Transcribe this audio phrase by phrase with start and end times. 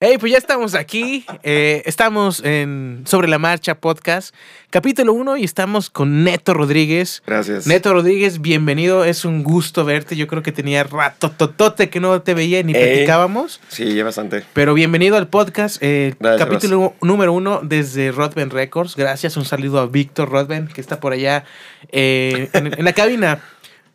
[0.00, 1.26] Hey, pues ya estamos aquí.
[1.42, 4.32] Eh, estamos en Sobre la Marcha Podcast,
[4.70, 7.20] capítulo 1, y estamos con Neto Rodríguez.
[7.26, 7.66] Gracias.
[7.66, 9.04] Neto Rodríguez, bienvenido.
[9.04, 10.14] Es un gusto verte.
[10.14, 12.80] Yo creo que tenía rato totote que no te veía ni Ey.
[12.92, 13.60] platicábamos.
[13.66, 14.44] Sí, ya bastante.
[14.52, 18.94] Pero bienvenido al podcast, eh, Gracias, capítulo número uno desde Rodben Records.
[18.94, 21.42] Gracias, un saludo a Víctor Rodben, que está por allá
[21.90, 23.40] eh, en, en la cabina.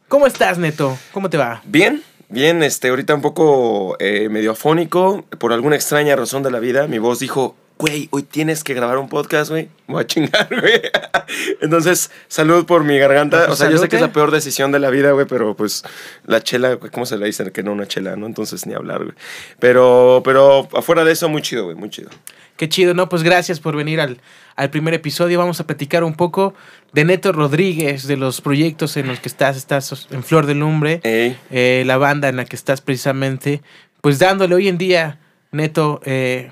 [0.09, 0.97] ¿Cómo estás, Neto?
[1.13, 1.61] ¿Cómo te va?
[1.63, 2.03] Bien,
[2.33, 5.23] bien, este, ahorita un poco eh, medio afónico.
[5.39, 8.97] Por alguna extraña razón de la vida, mi voz dijo, güey, hoy tienes que grabar
[8.97, 9.69] un podcast, güey.
[9.87, 10.81] Me voy a chingar, güey.
[11.61, 13.47] Entonces, salud por mi garganta.
[13.49, 14.13] O sea, yo sé que es la Salute.
[14.13, 15.83] peor decisión de la vida, güey, pero pues
[16.25, 18.25] la chela, güey, ¿cómo se le dice que no una chela, no?
[18.25, 19.15] Entonces, ni hablar, güey.
[19.59, 22.09] Pero, pero afuera de eso, muy chido, güey, muy chido.
[22.57, 23.09] Qué chido, ¿no?
[23.09, 24.19] Pues gracias por venir al,
[24.55, 25.39] al primer episodio.
[25.39, 26.53] Vamos a platicar un poco
[26.93, 29.57] de Neto Rodríguez, de los proyectos en los que estás.
[29.57, 33.61] Estás en Flor de Lumbre, eh, la banda en la que estás precisamente.
[34.01, 35.19] Pues dándole hoy en día,
[35.51, 36.51] Neto, eh,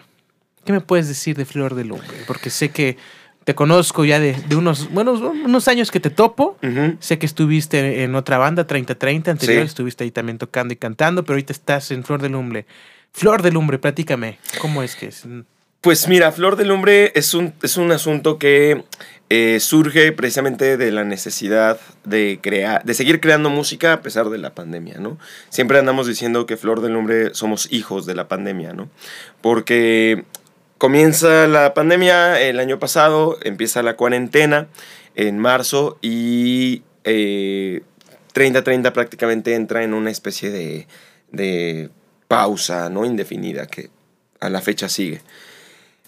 [0.66, 2.08] ¿qué me puedes decir de Flor de Lumbre?
[2.28, 2.98] Porque sé que
[3.44, 6.58] te conozco ya de, de unos, bueno, unos años que te topo.
[7.00, 9.68] Sé que estuviste en otra banda, 3030 anterior, Sí.
[9.68, 12.66] estuviste ahí también tocando y cantando, pero ahorita estás en Flor de Lumbre.
[13.14, 15.26] Flor de Lumbre, platícame, ¿cómo es que es?
[15.82, 18.84] Pues mira, Flor de Lumbre es un, es un asunto que
[19.32, 24.38] eh, surge precisamente de la necesidad de crear, de seguir creando música a pesar de
[24.38, 25.18] la pandemia, ¿no?
[25.50, 28.90] Siempre andamos diciendo que Flor de Lumbre somos hijos de la pandemia, ¿no?
[29.42, 30.26] Porque
[30.82, 34.68] comienza la pandemia el año pasado, empieza la cuarentena
[35.14, 37.84] en marzo y eh,
[38.34, 40.88] 30-30 prácticamente entra en una especie de,
[41.32, 41.92] de
[42.28, 43.06] pausa, ¿no?
[43.06, 43.92] Indefinida que
[44.40, 45.22] a la fecha sigue.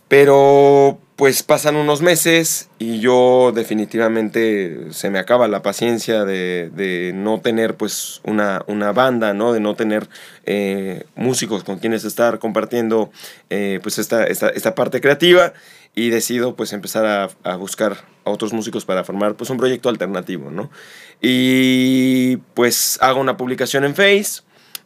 [0.07, 7.11] Pero pues pasan unos meses y yo definitivamente se me acaba la paciencia de, de
[7.13, 9.53] no tener pues una, una banda, ¿no?
[9.53, 10.09] De no tener
[10.45, 13.11] eh, músicos con quienes estar compartiendo
[13.49, 15.53] eh, pues esta, esta, esta parte creativa
[15.95, 19.89] y decido pues empezar a, a buscar a otros músicos para formar pues un proyecto
[19.89, 20.71] alternativo, ¿no?
[21.21, 24.41] Y pues hago una publicación en Face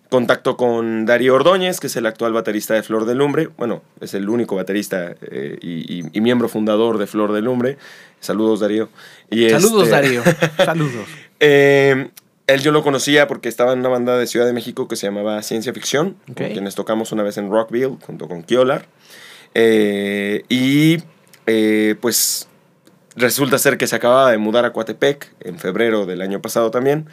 [0.09, 3.49] contacto con Darío Ordóñez, que es el actual baterista de Flor de Lumbre.
[3.57, 7.77] Bueno, es el único baterista eh, y, y- y miembro fundador de Flor de Lumbre.
[8.19, 8.89] Saludos, Darío.
[9.29, 10.23] Y Saludos, este, Darío.
[10.65, 11.05] Saludos.
[11.39, 12.09] eh,
[12.47, 15.05] él yo lo conocía porque estaba en una banda de Ciudad de México que se
[15.07, 18.85] llamaba Ciencia Ficción, con quienes tocamos una vez en Rockville junto con Kiolar.
[19.53, 20.99] Eh, y
[21.99, 22.47] pues
[23.15, 27.07] resulta ser que se acababa de mudar a Coatepec en febrero del año pasado también.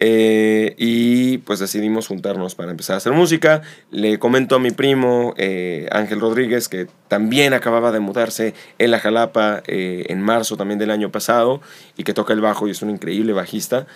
[0.00, 3.62] Eh, y pues decidimos juntarnos para empezar a hacer música.
[3.90, 8.98] Le comento a mi primo eh, Ángel Rodríguez que también acababa de mudarse en La
[8.98, 11.60] Jalapa eh, en marzo también del año pasado
[11.96, 13.86] y que toca el bajo y es un increíble bajista.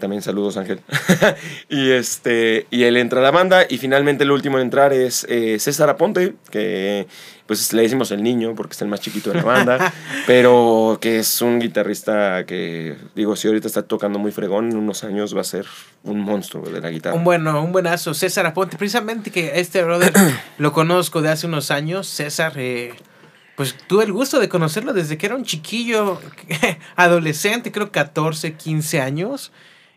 [0.00, 0.80] También saludos Ángel.
[1.68, 5.26] y, este, y él entra a la banda y finalmente el último en entrar es
[5.58, 7.06] César Aponte, que
[7.46, 9.92] pues le decimos el niño porque es el más chiquito de la banda,
[10.26, 15.04] pero que es un guitarrista que, digo, si ahorita está tocando muy fregón, en unos
[15.04, 15.66] años va a ser
[16.02, 17.14] un monstruo de la guitarra.
[17.14, 18.14] Un bueno, un buenazo.
[18.14, 20.12] César Aponte, precisamente que este brother
[20.58, 22.08] lo conozco de hace unos años.
[22.08, 22.94] César, eh,
[23.54, 26.20] pues tuve el gusto de conocerlo desde que era un chiquillo,
[26.96, 29.52] adolescente, creo 14, 15 años.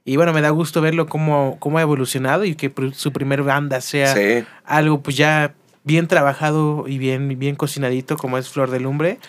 [0.06, 3.82] Y bueno, me da gusto verlo cómo, cómo ha evolucionado y que su primer banda
[3.82, 5.54] sea Sí, algo pues ya
[5.84, 9.20] bien trabajado y bien, bien cocinadito como es Flor de Lumbre.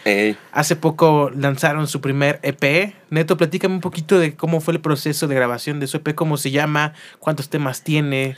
[0.52, 2.94] Hace poco lanzaron su primer EP.
[3.10, 6.36] Neto, platícame un poquito de cómo fue el proceso de grabación de su EP, cómo
[6.36, 8.36] se llama, cuántos temas tiene.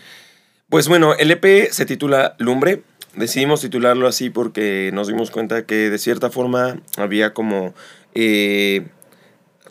[0.68, 2.82] Pues bueno, el EP se titula Lumbre.
[3.14, 7.74] Decidimos titularlo así porque nos dimos cuenta que de cierta forma había como...
[8.14, 8.86] eh,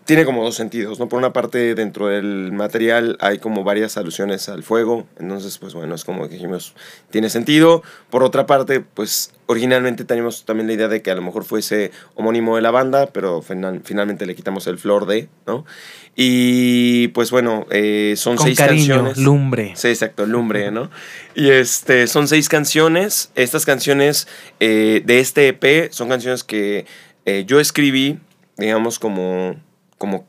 [0.06, 1.08] tiene como dos sentidos, ¿no?
[1.08, 5.96] Por una parte, dentro del material hay como varias alusiones al fuego, entonces, pues bueno,
[5.96, 6.74] es como que dijimos,
[7.12, 7.84] tiene sentido.
[8.10, 11.92] Por otra parte, pues originalmente teníamos también la idea de que a lo mejor fuese
[12.16, 15.66] homónimo de la banda, pero final- finalmente le quitamos el flor de, ¿no?
[16.16, 19.18] Y pues bueno, eh, son Con seis cariño, canciones.
[19.18, 19.74] lumbre.
[19.76, 20.90] Sí, exacto, lumbre, ¿no?
[21.36, 23.32] Y este, son seis canciones.
[23.36, 24.28] Estas canciones
[24.60, 26.86] eh, de este EP son canciones que
[27.26, 28.20] eh, yo escribí,
[28.58, 29.56] digamos, como,
[30.02, 30.26] como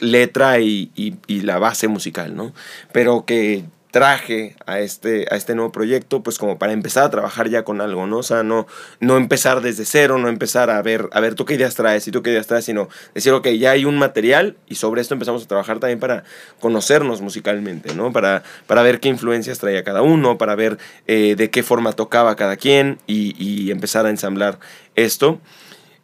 [0.00, 2.52] letra y, y- la base musical, ¿no?
[2.92, 7.48] Pero que traje a este, a este nuevo proyecto, pues como para empezar a trabajar
[7.48, 8.18] ya con algo, ¿no?
[8.18, 8.66] O sea, no,
[9.00, 12.10] no empezar desde cero, no empezar a ver, a ver, tú qué ideas traes y
[12.10, 15.44] tú qué ideas traes, sino decir, ok, ya hay un material y sobre esto empezamos
[15.44, 16.24] a trabajar también para
[16.60, 18.12] conocernos musicalmente, ¿no?
[18.12, 20.76] Para, para ver qué influencias traía cada uno, para ver
[21.06, 24.58] eh, de qué forma tocaba cada quien y, y empezar a ensamblar
[24.96, 25.40] esto.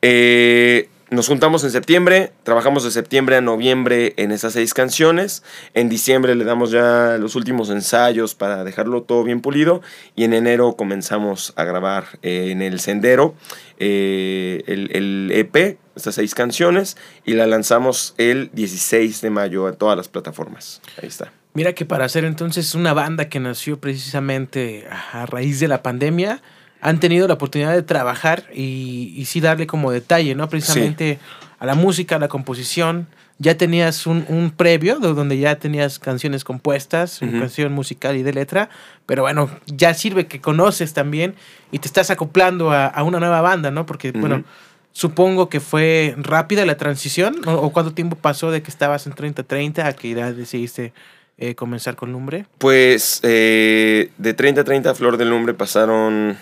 [0.02, 5.42] Eh, nos juntamos en septiembre, trabajamos de septiembre a noviembre en esas seis canciones.
[5.74, 9.82] En diciembre le damos ya los últimos ensayos para dejarlo todo bien pulido.
[10.14, 13.34] Y en enero comenzamos a grabar eh, en el Sendero
[13.78, 19.72] eh, el, el, EP, estas seis canciones, y la lanzamos el 16 de mayo a
[19.72, 20.80] todas las plataformas.
[21.02, 21.32] Ahí está.
[21.54, 26.40] Mira que para hacer entonces una banda que nació precisamente a raíz de la pandemia,
[26.80, 30.48] han tenido la oportunidad de trabajar y, y sí darle como detalle, ¿no?
[30.48, 31.18] Precisamente
[31.58, 33.06] a la música, a la composición.
[33.38, 38.34] Ya tenías un, un previo donde ya tenías canciones compuestas, uh canción musical y de
[38.34, 38.68] letra,
[39.06, 41.34] pero bueno, ya sirve que conoces también
[41.72, 43.86] y te estás acoplando a, a una nueva banda, ¿no?
[43.86, 44.44] Porque, bueno,
[44.92, 49.14] supongo que fue rápida la transición, ¿o, ¿o, cuánto tiempo pasó de que estabas en
[49.14, 50.92] 30-30 a que ya decidiste
[51.38, 52.44] eh, comenzar con Lumbre?
[52.58, 56.36] Pues eh, de 30-30 a Flor del Lumbre pasaron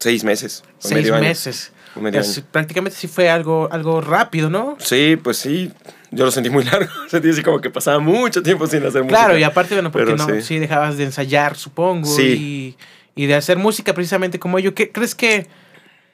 [0.00, 0.62] Seis meses.
[0.78, 1.72] Seis meses.
[1.96, 2.12] Año.
[2.52, 4.76] Prácticamente sí fue algo, algo rápido, ¿no?
[4.78, 5.72] Sí, pues sí.
[6.12, 6.90] Yo lo sentí muy largo.
[7.08, 9.18] Sentí así como que pasaba mucho tiempo sin hacer música.
[9.20, 10.42] Claro, y aparte, bueno, porque no, sí.
[10.42, 10.58] sí.
[10.58, 12.06] dejabas de ensayar, supongo.
[12.06, 12.76] Sí.
[13.16, 14.74] Y, y, de hacer música precisamente como ello.
[14.74, 15.48] ¿Qué crees que,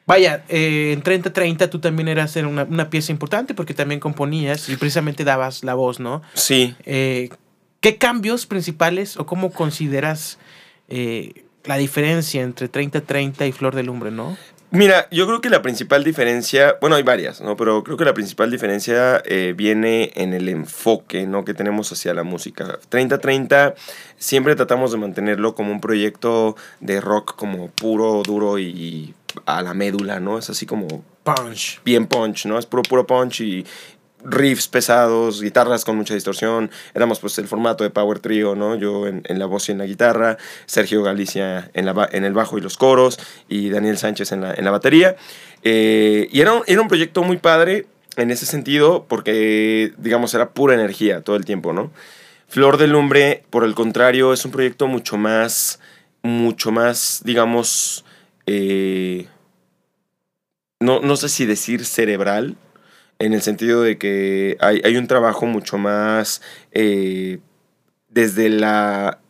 [0.06, 4.76] vaya, eh, en 30-30 tú también eras una, una, pieza importante porque también componías y
[4.76, 6.22] precisamente dabas la voz, ¿no?
[6.32, 6.74] Sí.
[6.86, 7.28] Eh,
[7.80, 10.38] ¿Qué cambios principales o cómo consideras
[10.88, 14.36] eh, la diferencia entre 30-30 y Flor de Lumbre, ¿no?
[14.74, 17.56] Mira, yo creo que la principal diferencia, bueno, hay varias, ¿no?
[17.56, 21.44] Pero creo que la principal diferencia eh, viene en el enfoque, ¿no?
[21.44, 22.80] Que tenemos hacia la música.
[22.90, 23.74] 30-30
[24.16, 29.14] siempre tratamos de mantenerlo como un proyecto de rock como puro, duro y
[29.46, 30.38] a la médula, ¿no?
[30.38, 31.04] Es así como...
[31.22, 31.80] Punch.
[31.84, 32.58] Bien punch, ¿no?
[32.58, 33.64] Es puro, puro punch y,
[34.24, 36.70] riffs pesados, guitarras con mucha distorsión.
[36.94, 38.74] Éramos pues el formato de Power Trio, ¿no?
[38.74, 42.32] Yo en, en la voz y en la guitarra, Sergio Galicia en, la, en el
[42.32, 43.18] bajo y los coros
[43.48, 45.16] y Daniel Sánchez en la, en la batería.
[45.62, 47.86] Eh, y era un, era un proyecto muy padre
[48.16, 51.90] en ese sentido porque, digamos, era pura energía todo el tiempo, ¿no?
[52.46, 55.80] Flor de Lumbre, por el contrario, es un proyecto mucho más,
[56.22, 58.04] mucho más, digamos,
[58.46, 59.26] eh,
[60.78, 62.56] no, no sé si decir cerebral,
[63.24, 66.42] en el sentido de que hay, hay un trabajo mucho más
[66.72, 67.38] eh,
[68.08, 69.20] desde la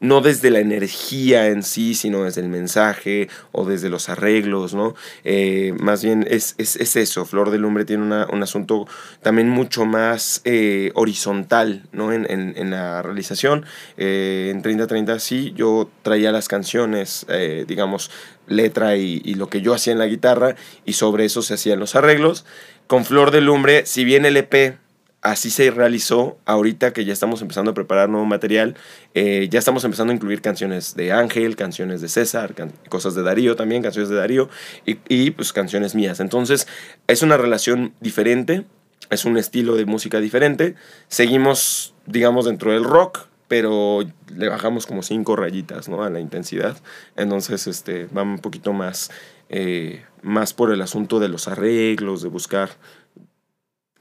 [0.00, 4.94] no desde la energía en sí, sino desde el mensaje o desde los arreglos, ¿no?
[5.24, 8.86] Eh, más bien es, es, es, eso, Flor de Lumbre tiene una, un asunto
[9.22, 12.12] también mucho más eh, horizontal, ¿no?
[12.12, 13.64] En, en, en la realización.
[13.96, 18.10] Eh, en 30-30 sí, yo traía las canciones, eh, digamos,
[18.46, 21.80] letra y, y lo que yo hacía en la guitarra y sobre eso se hacían
[21.80, 22.44] los arreglos.
[22.86, 24.78] Con Flor de Lumbre, si bien el EP
[25.26, 26.38] así se realizó.
[26.44, 28.76] Ahorita que ya estamos empezando a preparar nuevo material,
[29.14, 32.54] eh, ya estamos empezando a incluir canciones de Ángel, canciones de César,
[32.88, 34.48] cosas de Darío también, canciones de Darío
[34.84, 36.20] y, y, pues canciones mías.
[36.20, 36.66] Entonces
[37.08, 38.64] es una relación diferente,
[39.10, 40.76] es un estilo de música diferente.
[41.08, 46.04] Seguimos, digamos, dentro del rock, pero le bajamos como cinco rayitas ¿no?
[46.04, 46.76] a la intensidad.
[47.16, 49.10] Entonces este, va un poquito más,
[49.48, 52.70] eh, más por el asunto de los arreglos, de buscar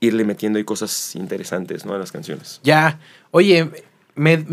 [0.06, 1.94] irle metiendo ahí cosas interesantes, ¿no?
[1.94, 2.60] A las canciones.
[2.64, 3.00] Ya.
[3.32, 3.70] Oye,
[4.16, 4.46] me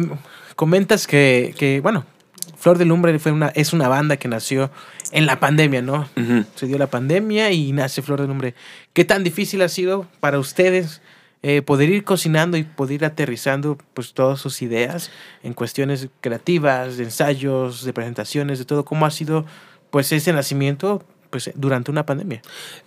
[0.57, 2.05] comentas que, que bueno,
[2.57, 4.71] Flor de Lumbre fue una, es una banda que nació
[5.11, 6.09] en la pandemia, ¿no?
[6.17, 6.47] Uh -huh.
[6.55, 8.55] Se dio la pandemia y nace Flor de Lumbre.
[8.93, 11.03] ¿Qué tan difícil ha sido para ustedes
[11.43, 15.11] eh, poder ir cocinando y poder ir aterrizando pues todas sus ideas
[15.43, 18.85] en cuestiones creativas, de ensayos, de presentaciones, de todo?
[18.85, 19.45] ¿Cómo ha sido
[19.91, 22.43] pues ese nacimiento pues, durante una pandemia.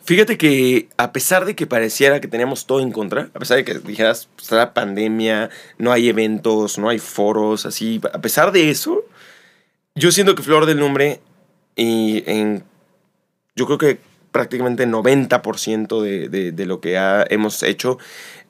[0.05, 3.65] Fíjate que a pesar de que pareciera que teníamos todo en contra, a pesar de
[3.65, 5.49] que dijeras, pues, la pandemia,
[5.79, 9.03] no hay eventos, no hay foros, así, a pesar de eso,
[9.95, 11.21] yo siento que Flor del Lumbre,
[11.75, 12.63] y en,
[13.55, 13.99] yo creo que
[14.31, 17.97] prácticamente 90% de, de, de, lo que ha, hemos hecho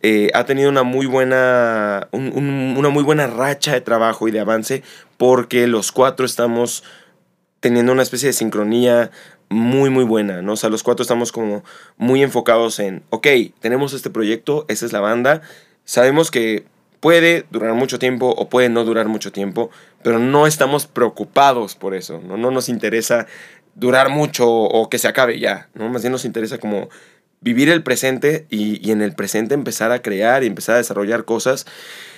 [0.02, 4.32] eh, ha tenido una muy buena un, un, una muy buena racha de trabajo y
[4.32, 4.84] de avance
[5.18, 6.84] porque los cuatro estamos
[7.66, 9.10] teniendo una especie de sincronía
[9.50, 10.54] muy, muy buena, ¿no?
[10.54, 11.64] O sea, los cuatro estamos como
[11.98, 13.28] muy enfocados en, ok,
[13.60, 15.42] tenemos este proyecto, esa es la banda,
[15.84, 16.66] sabemos que
[17.00, 19.70] puede durar mucho tiempo o puede no durar mucho tiempo,
[20.04, 22.38] pero no estamos preocupados por eso, ¿no?
[22.38, 23.28] No nos interesa
[23.76, 25.90] durar mucho o que se acabe ya, ¿no?
[25.90, 26.90] Más bien nos interesa como
[27.42, 31.26] vivir el presente y, y en el presente empezar a crear y empezar a desarrollar
[31.26, 31.68] cosas.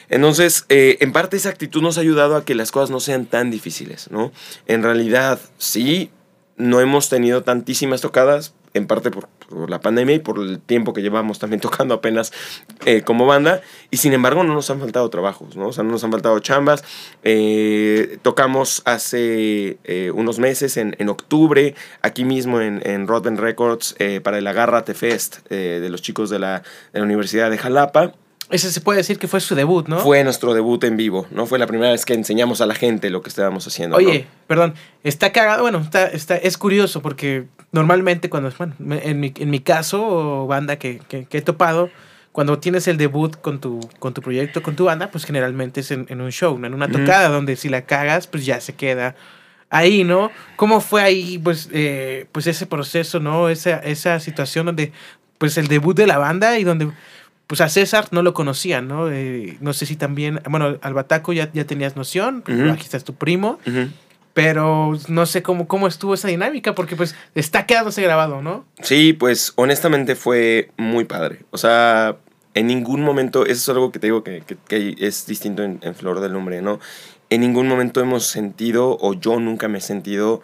[0.10, 3.25] Entonces, eh, en parte esa actitud nos ha ayudado a que las cosas no sean
[3.25, 4.31] tan difíciles, ¿no?
[4.67, 6.12] En realidad, sí,
[6.57, 8.53] no hemos tenido tantísimas tocadas.
[8.73, 12.31] en parte por, por la pandemia y por el tiempo que llevamos también tocando apenas
[12.85, 13.61] eh, como banda.
[13.89, 15.69] Y sin embargo, no nos han faltado trabajos, ¿no?
[15.69, 16.83] O sea, no nos han faltado chambas.
[17.23, 23.95] Eh, tocamos hace eh, unos meses, en, en, octubre, aquí mismo en, en Rodman Records,
[24.23, 28.13] para el Agárrate Fest de los chicos de la, de la Universidad de Jalapa.
[28.49, 29.99] Ese se puede decir que fue su debut, ¿no?
[29.99, 31.45] Fue nuestro debut en vivo, ¿no?
[31.45, 33.97] Fue la primera vez que enseñamos a la gente lo que estábamos haciendo.
[33.97, 34.25] Oye, ¿no?
[34.47, 34.73] perdón,
[35.03, 39.59] está cagado, bueno, está, está, es curioso porque normalmente cuando, bueno, en mi, en mi
[39.59, 41.89] caso, banda que, que, que he topado,
[42.31, 45.91] cuando tienes el debut con tu, con tu proyecto, con tu banda, pues generalmente es
[45.91, 46.67] en, en un show, ¿no?
[46.67, 47.31] en una tocada, mm.
[47.31, 49.15] donde si la cagas, pues ya se queda
[49.69, 50.31] ahí, ¿no?
[50.55, 53.49] ¿Cómo fue ahí, pues, eh, pues ese proceso, ¿no?
[53.49, 54.91] Esa, esa situación donde,
[55.37, 56.91] pues, el debut de la banda y donde
[57.47, 59.09] pues a César no lo conocían, ¿no?
[59.09, 62.73] Eh, no sé si también, bueno, al Bataco ya, ya tenías noción, uh -huh.
[62.73, 63.91] aquí estás tu primo, uh -huh.
[64.33, 68.65] pero no sé cómo, cómo estuvo esa dinámica, porque pues está quedándose grabado, ¿no?
[68.81, 71.39] Sí, pues honestamente fue muy padre.
[71.51, 72.17] O sea,
[72.53, 75.79] en ningún momento, eso es algo que te digo que, que, que es distinto en,
[75.83, 76.81] en, Flor del Hombre, ¿no?
[77.29, 80.41] En ningún momento hemos sentido, o yo nunca me he sentido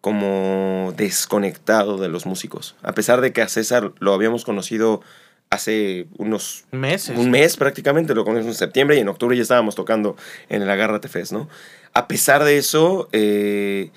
[0.00, 2.76] como desconectado de los músicos.
[2.82, 5.02] A pesar de que a César lo habíamos conocido
[5.50, 7.16] hace unos meses.
[7.16, 10.16] Un mes prácticamente, lo conocimos en septiembre y en octubre ya estábamos tocando
[10.48, 11.48] en el Agárrate Fest, ¿no?
[11.92, 13.90] A pesar de eso, eh,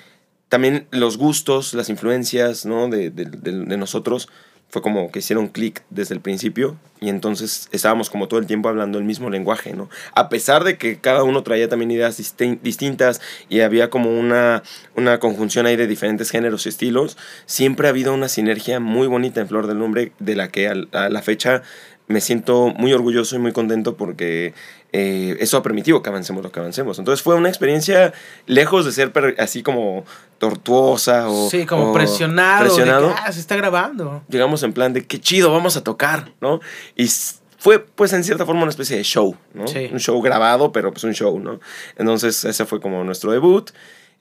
[0.48, 2.88] también los gustos, las influencias, ¿no?
[2.88, 4.30] De, de, de, de nosotros
[4.70, 8.70] fue como que hicieron clic desde el principio y entonces estábamos como todo el tiempo
[8.70, 9.90] hablando el mismo lenguaje, ¿no?
[10.14, 12.18] A pesar de que cada uno traía también ideas
[12.62, 14.64] distintas y había como una,
[14.96, 19.42] una conjunción ahí de diferentes géneros y estilos, siempre ha habido una sinergia muy bonita
[19.42, 21.64] en Flor del Nombre de la que a, a la fecha
[22.10, 24.56] me siento muy orgulloso y muy contento porque
[24.92, 26.98] eh, eso ha permitido que avancemos lo que avancemos.
[26.98, 28.14] Entonces fue una experiencia
[28.48, 30.04] lejos de ser así como
[30.40, 31.50] tortuosa o...
[31.52, 32.66] Sí, como o presionado.
[32.66, 33.10] presionado.
[33.10, 34.24] De que, ah, se está grabando.
[34.28, 36.60] Llegamos en plan de qué chido, vamos a tocar, ¿no?
[36.96, 37.08] Y
[37.60, 39.68] fue pues en cierta forma una especie de show, ¿no?
[39.68, 39.88] Sí.
[39.92, 41.60] Un show grabado, pero pues un show, ¿no?
[41.96, 43.70] Entonces ese fue como nuestro debut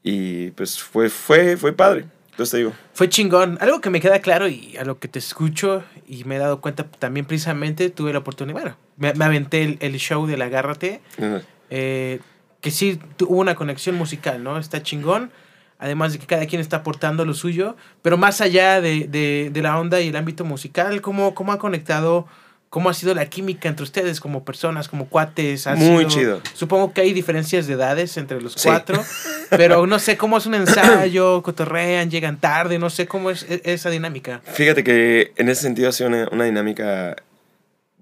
[0.03, 2.05] y pues fue, fue, fue padre.
[2.39, 2.73] Entonces te digo.
[2.95, 3.59] Fue chingón.
[3.61, 6.61] Algo que me queda claro y a lo que te escucho y me he dado
[6.61, 11.01] cuenta también precisamente tuve la oportunidad, bueno, me, me aventé el, el, show del Agárrate,
[11.19, 11.43] uh -huh.
[11.71, 12.21] eh,
[12.61, 14.57] que sí hubo una conexión musical, ¿no?
[14.57, 15.33] Está chingón.
[15.81, 19.63] Además de que cada quien está aportando lo suyo, pero más allá de, de, de
[19.63, 22.29] la onda y el ámbito musical, ¿cómo, cómo ha conectado
[22.71, 25.67] ¿Cómo ha sido la química entre ustedes como personas, como cuates?
[25.67, 26.43] ¿Ha Muy sido, chido.
[26.53, 28.69] Supongo que hay diferencias de edades entre los sí.
[28.69, 29.03] cuatro,
[29.51, 33.63] pero no sé cómo es un ensayo, cotorrean, llegan tarde, no sé cómo es e,
[33.65, 34.43] esa dinámica.
[34.45, 37.17] Fíjate que en ese sentido ha sido una, una dinámica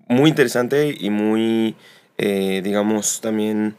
[0.08, 1.76] muy interesante y muy,
[2.18, 3.76] eh, digamos, también,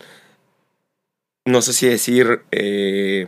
[1.45, 2.43] no sé si decir...
[2.51, 3.27] Eh,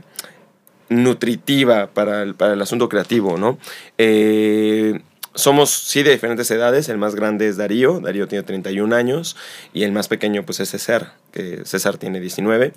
[0.89, 3.57] nutritiva para el, para el asunto creativo, ¿no?
[3.97, 4.99] Eh,
[5.41, 6.89] somos, sí, de diferentes edades.
[6.89, 7.99] El más grande es Darío.
[7.99, 9.35] Darío tiene 31 años.
[9.73, 12.73] Y el más pequeño, pues, es César, que César tiene 19.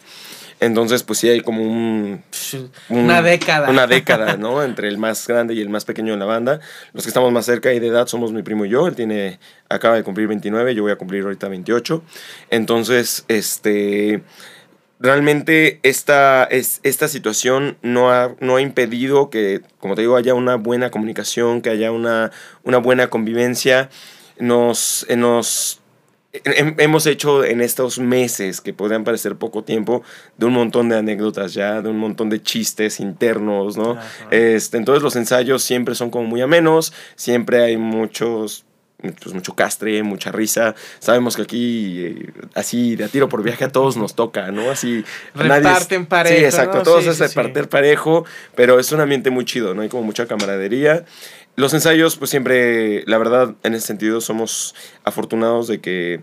[0.63, 2.23] Entonces, pues sí hay como un,
[2.89, 3.69] un, Una década.
[3.69, 4.63] Una década, ¿no?
[4.63, 6.61] Entre el más grande y el más pequeño en la banda.
[6.93, 8.87] Los que estamos más cerca y de edad somos mi primo y yo.
[8.87, 12.03] Él tiene, acaba de cumplir 29, yo voy a cumplir ahorita 28.
[12.51, 14.23] Entonces, este
[15.03, 20.35] realmente esta, es, esta situación no ha, no ha impedido que, como te digo, haya
[20.35, 22.31] una buena comunicación, que haya una,
[22.63, 23.91] una buena convivencia.
[24.39, 25.81] Nos, nos
[26.33, 30.03] hemos hecho en estos meses, que podrían parecer poco tiempo,
[30.39, 33.99] de un montón de anécdotas ya, de un montón de chistes internos, ¿no?
[34.31, 38.65] Este, entonces los ensayos siempre son como muy amenos, siempre hay muchos
[39.11, 40.75] pues mucho castre, mucha risa.
[40.99, 44.71] Sabemos que aquí, eh, así de a tiro por viaje, a todos nos toca, ¿no?
[44.71, 45.05] Así.
[45.35, 46.39] Reparten parejo.
[46.39, 46.79] Sí, exacto.
[46.79, 46.83] ¿no?
[46.85, 49.83] Todos sí, es sí, repartir parejo, pero es un ambiente muy chido, ¿no?
[49.83, 51.05] Hay como mucha camaradería.
[51.57, 56.21] Los ensayos, pues siempre, la verdad, en ese sentido, somos afortunados de que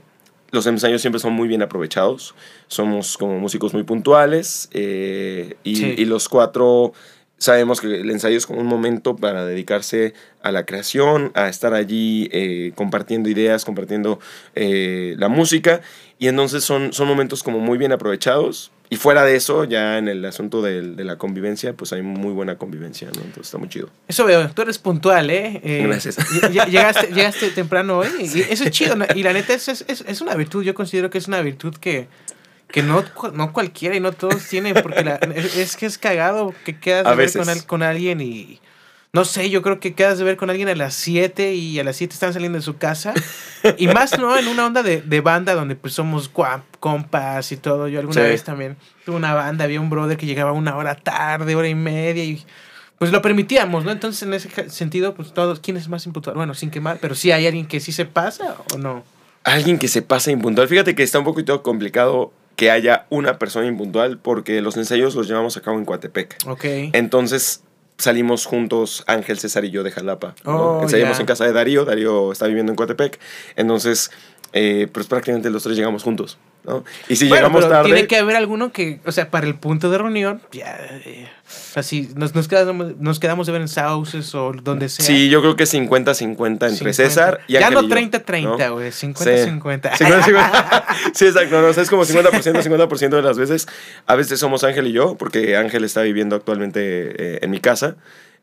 [0.51, 2.33] los ensayos siempre son muy bien aprovechados.
[2.67, 6.93] Somos como músicos muy puntuales eh, y los cuatro
[7.39, 11.73] sabemos que el ensayo es como un momento para dedicarse a la creación, a estar
[11.73, 14.19] allí eh, compartiendo ideas, compartiendo
[14.55, 15.81] eh, la música.
[16.19, 18.71] Y entonces son, son momentos como muy bien aprovechados.
[18.91, 22.33] Y fuera de eso, ya en el asunto de, de, la convivencia, pues hay muy
[22.33, 23.21] buena convivencia, ¿no?
[23.21, 23.89] Entonces está muy chido.
[24.07, 25.61] Eso veo, tú eres puntual, ¿eh?
[25.63, 26.17] eh Gracias.
[26.51, 28.95] Llegaste, llegaste temprano hoy y eso es chido.
[29.15, 32.07] Y la neta, es, es, es una virtud, yo considero que es una virtud que,
[32.71, 36.79] que no, no cualquiera y no todos tienen, porque la, es que es cagado que
[36.79, 38.59] quedas de ver con, con, alguien y
[39.11, 41.83] no sé, yo creo que quedas de ver con alguien a las 7 y a
[41.83, 43.13] las 7 están saliendo de su casa.
[43.77, 44.37] y más, ¿no?
[44.37, 46.29] En una onda de, de banda donde pues somos
[46.79, 47.87] compas y todo.
[47.87, 48.27] Yo alguna sí.
[48.27, 51.75] vez también tuve una banda, había un brother que llegaba una hora tarde, hora y
[51.75, 52.45] media y
[52.99, 53.91] pues lo permitíamos, ¿no?
[53.91, 56.35] Entonces, en ese sentido, pues todos, ¿quién es más impuntual?
[56.35, 59.03] Bueno, sin quemar, pero sí hay alguien que sí se pasa o no.
[59.43, 60.67] Alguien que se pasa impuntual.
[60.67, 65.29] Fíjate que está un poquito complicado que haya una persona impuntual porque los ensayos los
[65.29, 66.35] llevamos a cabo en Coatepec.
[66.45, 66.65] Ok.
[66.91, 67.63] Entonces
[67.97, 70.35] salimos juntos Ángel, César y yo de Jalapa.
[70.43, 70.79] ¿no?
[70.79, 71.21] Oh, Ensayamos ya.
[71.21, 71.85] en casa de Darío.
[71.85, 73.17] Darío está viviendo en Coatepec.
[73.55, 74.11] Entonces,
[74.51, 76.37] eh, pues prácticamente los tres llegamos juntos.
[76.69, 76.83] ¿No?
[77.09, 77.85] Y si Bueno, llegamos pero tarde...
[77.91, 81.27] tiene que haber alguno que, o sea, para el punto de reunión, ya, eh,
[81.81, 85.05] si nos, nos, quedamos, nos quedamos de ver en Sauces o donde sea.
[85.05, 86.93] Sí, yo creo que 50-50 entre 50.
[86.93, 88.73] César y Ya Ángel no y yo, 30-30, ¿no?
[88.75, 89.07] güey, Sí.
[89.07, 89.91] 50-50.
[89.91, 90.83] 50-50.
[91.13, 91.61] sí, exacto.
[91.61, 93.67] No, o sea, es como 50%, 50% de las veces.
[94.05, 97.95] A veces somos Ángel y yo, porque Ángel está viviendo actualmente eh, en mi casa.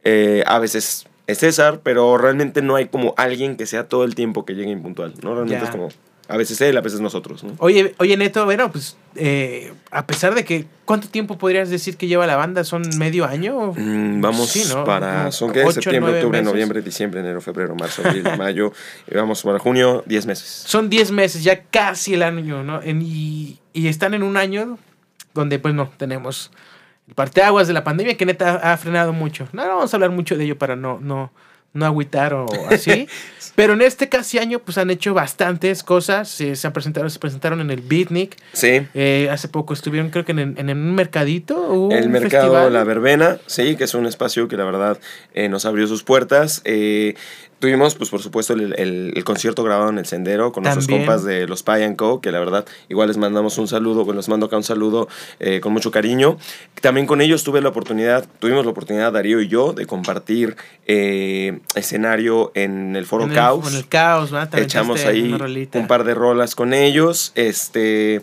[0.04, 4.14] Eh, a veces es César, pero realmente no hay como alguien que sea todo el
[4.14, 5.34] tiempo que llegue impuntual, ¿no?
[5.34, 5.68] Realmente Ya.
[5.68, 5.88] es como
[6.28, 7.52] a veces él, a veces nosotros, ¿no?
[7.58, 12.06] Oye, oye, Neto, bueno, pues eh, a pesar de que, ¿cuánto tiempo podrías decir que
[12.08, 12.64] lleva la banda?
[12.64, 13.72] ¿Son medio año?
[13.76, 14.84] Mm, vamos Sí, ¿no?
[14.84, 16.52] para, son ocho, septiembre, octubre, meses.
[16.52, 18.72] noviembre, diciembre, enero, febrero, marzo, abril, mayo,
[19.10, 20.64] y vamos para junio, 10 meses.
[20.66, 22.82] Son 10 meses, ya casi el año, ¿no?
[22.82, 24.78] En- y, y están en un año
[25.34, 26.50] donde, pues no, tenemos
[27.08, 29.46] el parteaguas de la pandemia que neta ha frenado mucho.
[29.52, 31.30] No, no vamos a hablar mucho de ello para no, no,
[31.76, 33.08] no agüitar o así.
[33.54, 36.38] Pero en este casi año, pues han hecho bastantes cosas.
[36.42, 38.36] eh, se, han presentado, se presentaron en el Beatnik.
[38.52, 41.88] Sí, Eh, hace poco estuvieron, creo que en, en un mercadito.
[41.90, 42.72] El mercado festival.
[42.74, 44.98] La Verbena, sí, que es un espacio que la verdad
[45.32, 46.60] eh, nos abrió sus puertas.
[46.64, 47.14] Eh,
[47.58, 51.24] tuvimos, pues por supuesto, el, el- el concierto grabado en el Sendero con nuestros compas
[51.24, 54.46] de los and Co, que la verdad igual les mandamos un saludo, bueno, les mando
[54.46, 55.08] acá un saludo
[55.40, 56.36] eh, con mucho cariño.
[56.80, 61.60] También con ellos tuve la oportunidad, tuvimos la oportunidad, Darío y yo, de compartir eh,
[61.74, 63.70] escenario en el Foro en el, Caos.
[63.72, 64.58] en el caos, ¿verdad?
[64.58, 65.32] Echamos ahí
[65.74, 67.32] un par de rolas con ellos.
[67.34, 68.22] Este.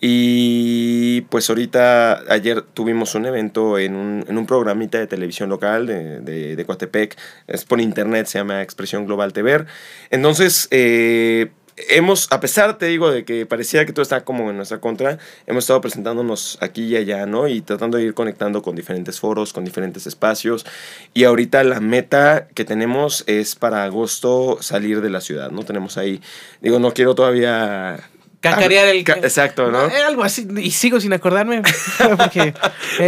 [0.00, 5.86] Y pues ahorita, ayer tuvimos un evento en un, en un programita de televisión local
[5.86, 7.16] de, de, de Coatepec.
[7.46, 9.66] Es por internet, se llama Expresión Global TV.
[10.10, 11.50] Entonces, eh,
[11.88, 15.18] hemos, a pesar, te digo, de que parecía que todo está como en nuestra contra,
[15.46, 17.48] hemos estado presentándonos aquí y allá, ¿no?
[17.48, 20.66] Y tratando de ir conectando con diferentes foros, con diferentes espacios.
[21.14, 25.64] Y ahorita la meta que tenemos es para agosto salir de la ciudad, ¿no?
[25.64, 26.20] Tenemos ahí,
[26.60, 27.98] digo, no quiero todavía...
[28.40, 29.02] Cacarear el...
[29.04, 29.86] Ca- Exacto, ¿no?
[29.88, 31.62] Eh, algo así, y sigo sin acordarme,
[32.16, 32.54] porque...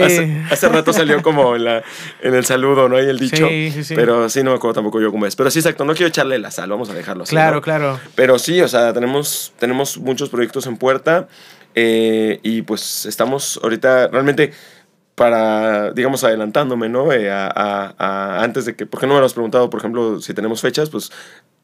[0.02, 1.82] Hace, eh, hace rato salió como en, la,
[2.22, 3.00] en el saludo, ¿no?
[3.00, 3.46] Y el dicho.
[3.48, 3.94] Sí, sí, sí.
[3.94, 5.36] Pero sí, no me acuerdo tampoco yo cómo es.
[5.36, 7.30] Pero sí, exacto, no quiero echarle la sal, vamos a dejarlo así.
[7.30, 7.62] claro, ¿no?
[7.62, 8.00] claro.
[8.16, 11.28] Pero sí, o sea, tenemos, tenemos muchos proyectos en puerta
[11.76, 14.52] eh, y pues estamos ahorita realmente
[15.14, 17.12] para, digamos, adelantándome, ¿no?
[17.12, 20.18] Eh, a, a- a- antes de que, porque no me lo has preguntado, por ejemplo,
[20.20, 21.12] si tenemos fechas, pues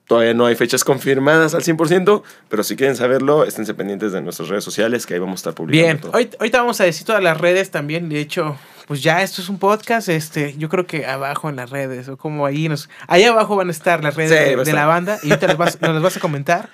[0.07, 4.49] todavía no hay fechas confirmadas al 100%, pero si quieren saberlo, esténse pendientes de nuestras
[4.49, 6.13] redes sociales que ahí vamos a estar publicando Bien, todo.
[6.15, 9.49] Hoy- ahorita vamos a decir todas las redes también, de hecho, pues ya esto es
[9.49, 13.25] un podcast, este, yo creo que abajo en las redes, o como ahí nos, ahí
[13.25, 15.93] abajo van a estar las redes Sí, de, la banda y ahorita las vas- nos
[15.95, 16.69] las vas a comentar.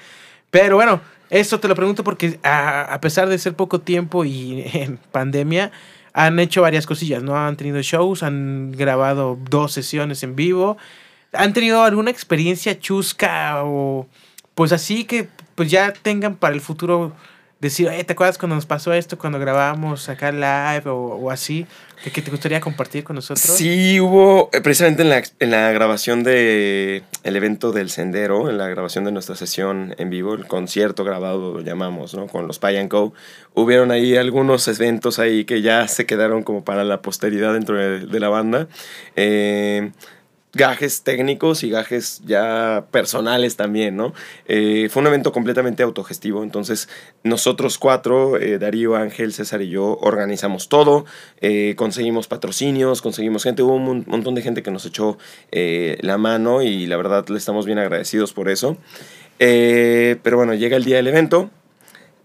[0.50, 4.62] Pero bueno, esto te lo pregunto porque a, a pesar de ser poco tiempo y
[4.74, 5.72] en pandemia,
[6.12, 7.34] han hecho varias cosillas, ¿no?
[7.38, 10.76] Han tenido shows, han grabado dos sesiones en vivo,
[11.32, 14.06] han tenido alguna experiencia chusca o
[14.54, 17.12] pues así que pues ya tengan para el futuro
[17.60, 21.64] decir, "Eh, ¿te acuerdas cuando nos pasó esto, cuando grabábamos acá live o, o así?
[22.02, 23.44] Que, que te gustaría compartir con nosotros.
[23.56, 28.58] Sí, hubo eh, precisamente en la, en la grabación de el evento del Sendero, en
[28.58, 32.26] la grabación de nuestra sesión en vivo, el concierto grabado lo llamamos, ¿no?
[32.26, 33.14] Con los Pay Co.
[33.54, 38.00] Hubieron ahí algunos eventos ahí que ya se quedaron como para la posteridad dentro de,
[38.00, 38.66] de la banda.
[39.14, 39.92] Eh,
[40.54, 44.12] gajes técnicos y gajes ya personales también, ¿no?
[44.46, 46.88] Eh, fue un evento completamente autogestivo, entonces
[47.24, 51.06] nosotros cuatro, eh, Darío, Ángel, César y yo, organizamos todo,
[51.40, 55.16] eh, conseguimos patrocinios, conseguimos gente, hubo un mon- montón de gente que nos echó
[55.52, 58.76] la mano y la verdad le estamos bien agradecidos por eso.
[59.38, 61.50] Pero bueno, llega el día del evento.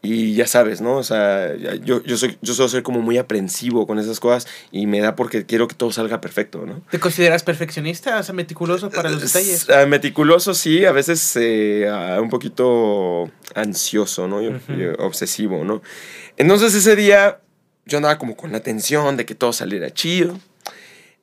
[0.03, 0.97] Y ya sabes, ¿no?
[0.97, 4.85] O sea, yo, yo, soy, yo suelo ser como muy aprensivo con esas cosas y
[4.85, 6.81] me da porque quiero que todo salga perfecto, ¿no?
[6.91, 8.19] ¿Te consideras perfeccionista?
[8.19, 9.63] O sea, meticuloso para los detalles.
[9.63, 14.39] S- ah, meticuloso, sí, a veces eh, ah, un poquito ansioso, ¿no?
[14.99, 15.81] Obsesivo, ¿no?
[16.37, 17.39] Entonces ese día
[17.85, 20.37] yo andaba como con la tensión de que todo saliera chido.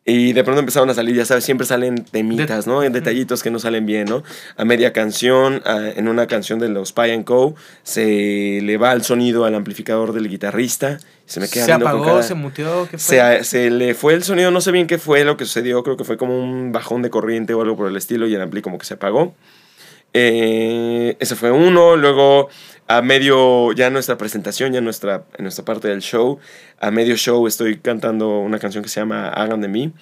[0.06, 2.82] Y de pronto empezaron a salir, ya sabes, siempre salen temitas, ¿no?
[2.82, 4.22] En detallitos que no salen bien, ¿no?
[4.58, 8.92] A media canción, a- en una canción de los Pie and Co, se le va
[8.92, 10.98] el sonido al amplificador del guitarrista.
[11.24, 13.16] Se me queda se con apagó, cara- se muteó, ¿qué fue?
[13.38, 15.96] se, se le fue el sonido, no sé bien qué fue lo que sucedió, creo
[15.96, 18.60] que fue como un bajón de corriente o algo por el estilo y el ampli
[18.60, 19.34] como que se apagó.
[20.12, 21.96] Eh, ese fue uno.
[21.96, 22.48] Luego,
[22.86, 26.38] a medio, ya nuestra presentación, ya nuestra, en nuestra parte del show,
[26.80, 29.92] a medio show estoy cantando una canción que se llama Hagan de mí.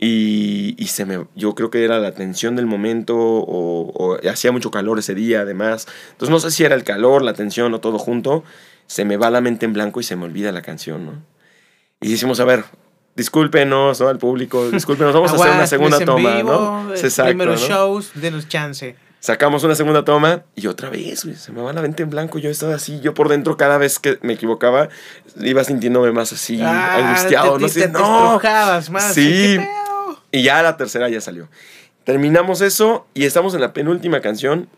[0.00, 4.52] Y, y se me, yo creo que era la tensión del momento o, o hacía
[4.52, 5.88] mucho calor ese día además.
[6.12, 8.44] Entonces no sé si era el calor, la tensión o todo junto.
[8.86, 11.12] Se me va la mente en blanco y se me olvida la canción, ¿no?
[12.00, 12.64] Y decimos, a ver,
[13.16, 14.08] discúlpenos, ¿no?
[14.08, 16.94] Al público, discúlpenos, vamos a hacer una segunda toma, vivo, ¿no?
[16.94, 18.94] eh, primeros shows, denos chance.
[19.20, 22.38] Sacamos una segunda toma y otra vez, güey, se me va la mente en blanco.
[22.38, 24.88] Yo estaba así, yo por dentro cada vez que me equivocaba
[25.40, 28.40] iba sintiéndome más así, Ah, angustiado, te- no sé, te no.
[28.90, 29.12] más.
[29.14, 29.58] Sí.
[30.30, 31.48] Y ya la tercera ya salió.
[32.04, 34.68] Terminamos eso y estamos en la penúltima canción.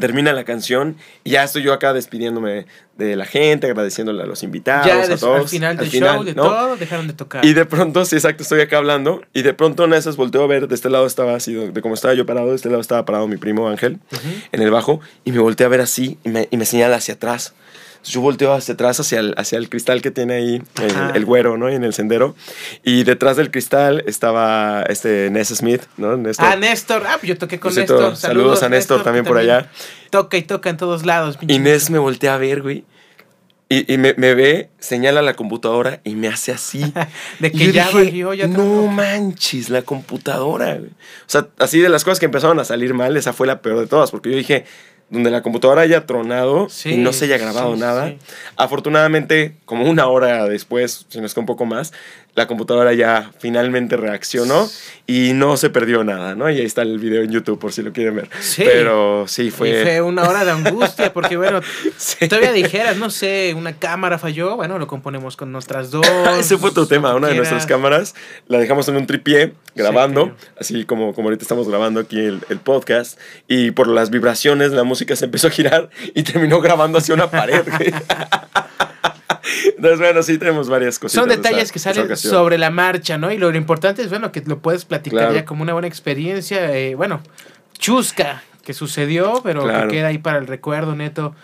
[0.00, 4.44] Termina la canción y ya estoy yo acá despidiéndome de la gente, agradeciéndole a los
[4.44, 5.40] invitados, Ya a des- todos.
[5.40, 6.42] al final del final, show, de ¿no?
[6.44, 7.44] todo, dejaron de tocar.
[7.44, 9.20] Y de pronto, sí, exacto, estoy acá hablando.
[9.32, 11.82] Y de pronto de esas volteo a ver, de este lado estaba así, de de
[11.82, 13.98] como estaba yo parado, de este lado estaba parado mi primo Ángel,
[14.52, 17.14] en el bajo, y me volteé a ver así, y me, y me señala hacia
[17.14, 17.52] atrás.
[18.00, 21.24] Entonces, yo volteo hacia atrás, hacia el, hacia el cristal que tiene ahí, el, el
[21.26, 21.68] güero, ¿no?
[21.68, 22.34] En el sendero.
[22.82, 26.16] Y detrás del cristal estaba este Ness Smith, ¿no?
[26.16, 26.46] Néstor.
[26.46, 27.02] Ah, Néstor.
[27.06, 28.16] Ah, yo toqué con Néstor.
[28.16, 29.70] saludos a Néstor también por allá.
[30.08, 31.36] Toca y toca en todos lados.
[31.36, 32.84] pinche Inés me voltea a ver, güey.
[33.68, 36.80] Y, y me, me ve, señala la computadora y me hace así.
[37.38, 38.86] De Y que yo ya dije, valió, ya no trabajo".
[38.88, 40.88] manches, la computadora, güey.
[40.90, 43.78] O sea, así de las cosas que empezaron a salir mal, esa fue la peor
[43.78, 44.64] de todas, porque yo dije,
[45.10, 48.08] donde la computadora haya tronado Sí, y no se haya grabado sí, nada.
[48.08, 48.18] sí.
[48.56, 51.92] Afortunadamente, como una hora después, si no es que un poco más,
[52.34, 54.68] la computadora ya finalmente reaccionó
[55.06, 56.48] y no se perdió nada, ¿no?
[56.50, 58.28] Y ahí está el video en YouTube por si lo quieren ver.
[58.40, 58.62] Sí.
[58.64, 59.82] Pero sí, Y fue...
[59.82, 61.60] fue una hora de angustia, porque bueno,
[61.96, 62.28] Sí.
[62.28, 66.06] todavía dijeras, no sé, una cámara falló, bueno, lo componemos con nuestras dos.
[66.38, 68.14] Ese fue tu tema, una de nuestras cámaras.
[68.46, 70.36] La dejamos en un tripié grabando, claro.
[70.58, 73.18] así como, como ahorita estamos grabando aquí el, el podcast.
[73.48, 77.30] Y por las vibraciones la música se empezó a girar y terminó grabando hacia una
[77.30, 77.62] pared.
[79.76, 81.20] Entonces, bueno, sí tenemos varias cositas.
[81.20, 83.32] Son de detalles esa- que salen sobre la marcha, ¿no?
[83.32, 85.34] Y lo importante es, bueno, que lo puedes platicar Claro.
[85.34, 87.20] ya como una buena experiencia, eh, bueno,
[87.78, 89.88] chusca que sucedió, pero Claro.
[89.88, 91.34] que queda ahí para el recuerdo, neto.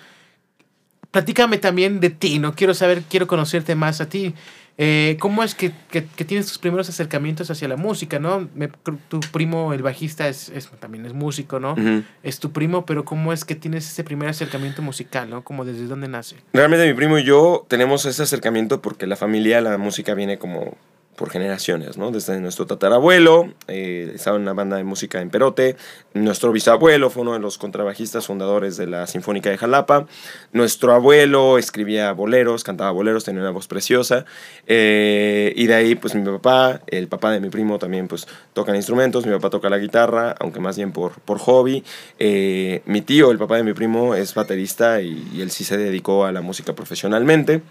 [1.11, 2.55] Platícame también de ti, ¿no?
[2.55, 4.35] Quiero saber, quiero conocerte más a ti.
[4.79, 8.47] Eh, ¿Cómo es que, que- que tienes tus primeros acercamientos hacia la música, no?
[8.55, 8.69] Me-
[9.09, 11.75] tu primo, el bajista, es, es- también es músico, ¿no?
[12.23, 15.43] Es tu primo, pero ¿cómo es que tienes ese primer acercamiento musical, ¿no?
[15.43, 16.37] Como desde dónde nace.
[16.53, 20.77] Realmente mi primo y yo tenemos ese acercamiento porque la familia, la música viene como
[21.17, 22.11] por generaciones, ¿no?
[22.11, 25.77] Desde nuestro tatarabuelo, eh, estaba en una banda de música en Perote,
[26.15, 30.07] nuestro bisabuelo fue uno de los contrabajistas fundadores de la Sinfónica de Jalapa,
[30.53, 34.25] nuestro abuelo escribía boleros, cantaba boleros, tenía una voz preciosa,
[34.67, 38.77] eh, y de ahí pues mi papá, el papá de mi primo también pues tocan
[38.77, 41.83] instrumentos, mi papá toca la guitarra, aunque más bien por, por hobby,
[42.19, 45.77] Eh, mi tío, el papá de mi primo, es baterista y, y él sí se
[45.77, 47.63] dedicó a la música profesionalmente.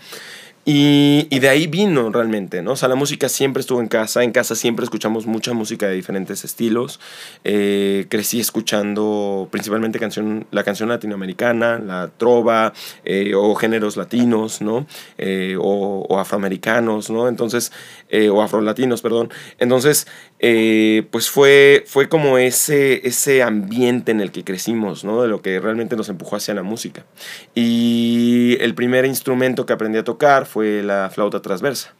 [0.67, 2.71] Y, de ahí vino realmente, ¿no?
[2.71, 5.93] O sea, la música siempre estuvo en casa, en casa siempre escuchamos mucha música de
[5.93, 6.99] diferentes estilos.
[7.43, 12.73] Eh, crecí escuchando principalmente canción, la canción latinoamericana, la trova,
[13.03, 14.87] eh, o géneros latinos, ¿no?
[15.19, 17.27] Eh, o, afroamericanos, ¿no?
[17.27, 17.71] Entonces,
[18.09, 19.31] eh, o afrolatinos, perdón.
[19.59, 20.07] Entonces,
[21.11, 25.21] pues fue, fue como ese, ese ambiente en el que crecimos, ¿no?
[25.21, 27.05] De lo que realmente nos empujó hacia la música.
[27.53, 31.93] Y el primer instrumento que aprendí a tocar fue la flauta transversa.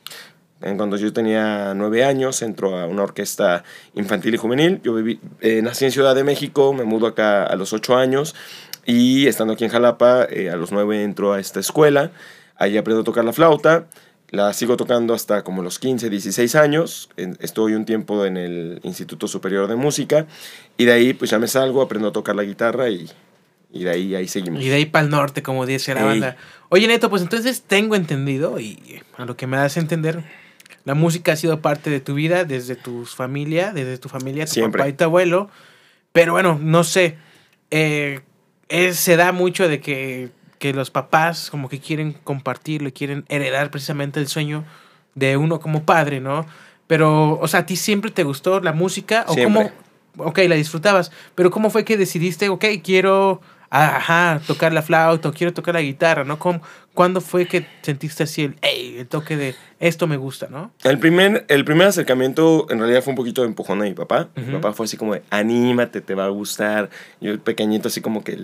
[0.62, 3.63] En Cuando yo tenía nueve años, entró a una orquesta
[3.94, 4.82] infantil y juvenil.
[4.84, 8.36] Yo viví, eh, nací en Ciudad de México, me mudo acá a los ocho años
[8.86, 12.12] y estando aquí en Jalapa, eh, a los nueve entro a esta escuela.
[12.56, 13.88] Ahí aprendo a tocar la flauta.
[14.32, 17.10] La sigo tocando hasta como los 15, 16 años.
[17.39, 20.26] Estoy un tiempo en el Instituto Superior de Música.
[20.78, 23.10] Y de ahí pues ya me salgo, aprendo a tocar la guitarra y,
[23.76, 24.64] y de ahí, ahí seguimos.
[24.64, 26.08] Y de ahí para el norte, como dice la Ey.
[26.08, 26.38] banda.
[26.70, 30.24] Oye, Neto, pues entonces tengo entendido, y a lo que me das a entender,
[30.86, 34.54] la música ha sido parte de tu vida, desde tu familia, desde tu familia, tu
[34.54, 34.80] Siempre.
[34.80, 35.50] papá y tu abuelo.
[36.14, 37.18] Pero bueno, no sé,
[37.72, 38.22] eh,
[38.70, 43.70] es- se da mucho de que, que los papás como que quieren compartirlo, quieren heredar
[43.72, 44.64] precisamente el sueño
[45.16, 46.46] de uno como padre, ¿no?
[46.88, 49.26] Pero, o sea, ¿a ti siempre te gustó la música?
[49.28, 49.72] ¿O Siempre.
[50.18, 50.28] cómo?
[50.30, 55.34] Ok, la disfrutabas, pero ¿cómo fue que decidiste, ok, quiero, ajá, tocar la flauta o
[55.34, 56.39] quiero tocar la guitarra, ¿no?
[56.39, 56.62] ¿Cómo,
[56.93, 60.71] ¿Cuándo fue que sentiste así el, "Ey", el toque de esto me gusta, ¿no?
[60.84, 64.30] El primer, el primer acercamiento en realidad fue un poquito de empujón de mi papá.
[64.36, 64.51] Mi Ujú.
[64.54, 66.89] papá fue así como de, anímate, te va a gustar.
[67.19, 68.38] Yo pequeñito así como que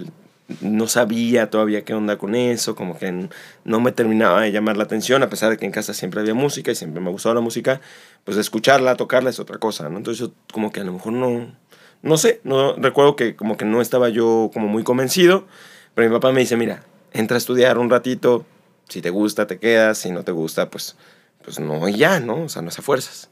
[0.60, 3.30] no sabía todavía qué onda con eso, como que
[3.64, 6.34] no me terminaba de llamar la atención, a pesar de que en casa siempre había
[6.34, 7.80] música y siempre me gustaba la música,
[8.26, 9.98] pues escucharla, tocarla es otra cosa, ¿no?
[9.98, 11.56] Entonces yo como que a lo mejor no,
[12.02, 15.46] no sé, no recuerdo que como que no estaba yo como muy convencido,
[15.94, 16.84] pero mi papá me dice, mira,
[17.14, 18.46] entra a estudiar un ratito,
[18.90, 20.96] si te gusta te quedas, si no te gusta pues,
[21.44, 22.44] pues no, y ya, ¿no?
[22.44, 23.30] O sea, no se fuerzas.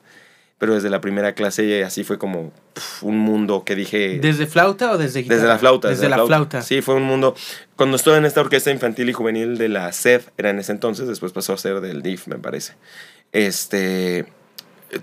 [0.57, 2.51] Pero desde la primera clase así fue como
[3.01, 4.19] un mundo que dije...
[4.19, 5.37] ¿Desde flauta o desde guitarra?
[5.37, 5.87] Desde la flauta.
[5.87, 6.61] Desde, la flauta.
[6.61, 7.33] Sí, fue un mundo...
[7.77, 11.07] Cuando estuve en esta orquesta infantil y juvenil de la SED, era en ese entonces,
[11.07, 12.73] después pasó a ser del DIF, me parece.
[13.31, 14.25] Este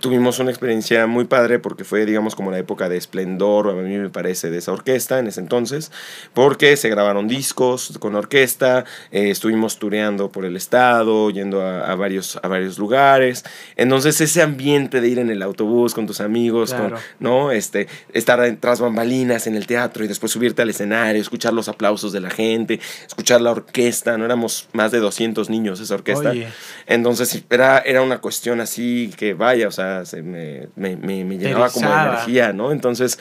[0.00, 3.96] tuvimos una experiencia muy padre porque fue, digamos, como la época de esplendor, a mí
[3.98, 5.92] me parece, de esa orquesta en ese entonces,
[6.34, 11.94] porque se grabaron discos con orquesta, eh, estuvimos tureando por el estado, yendo a, a,
[11.94, 13.44] varios, a varios lugares.
[13.76, 16.96] Entonces, ese ambiente de ir en el autobús con tus amigos, Claro.
[16.96, 17.50] con, ¿no?
[17.52, 22.12] Este, estar tras bambalinas en el teatro y después subirte al escenario, escuchar los aplausos
[22.12, 26.30] de la gente, escuchar la orquesta, no éramos más de 200 niños esa orquesta.
[26.30, 26.48] Oye.
[26.86, 31.38] Entonces era, era una cuestión así que vaya, o sea, se me, me, me, me
[31.38, 32.72] llenaba como de energía, ¿no?
[32.72, 33.18] Entonces,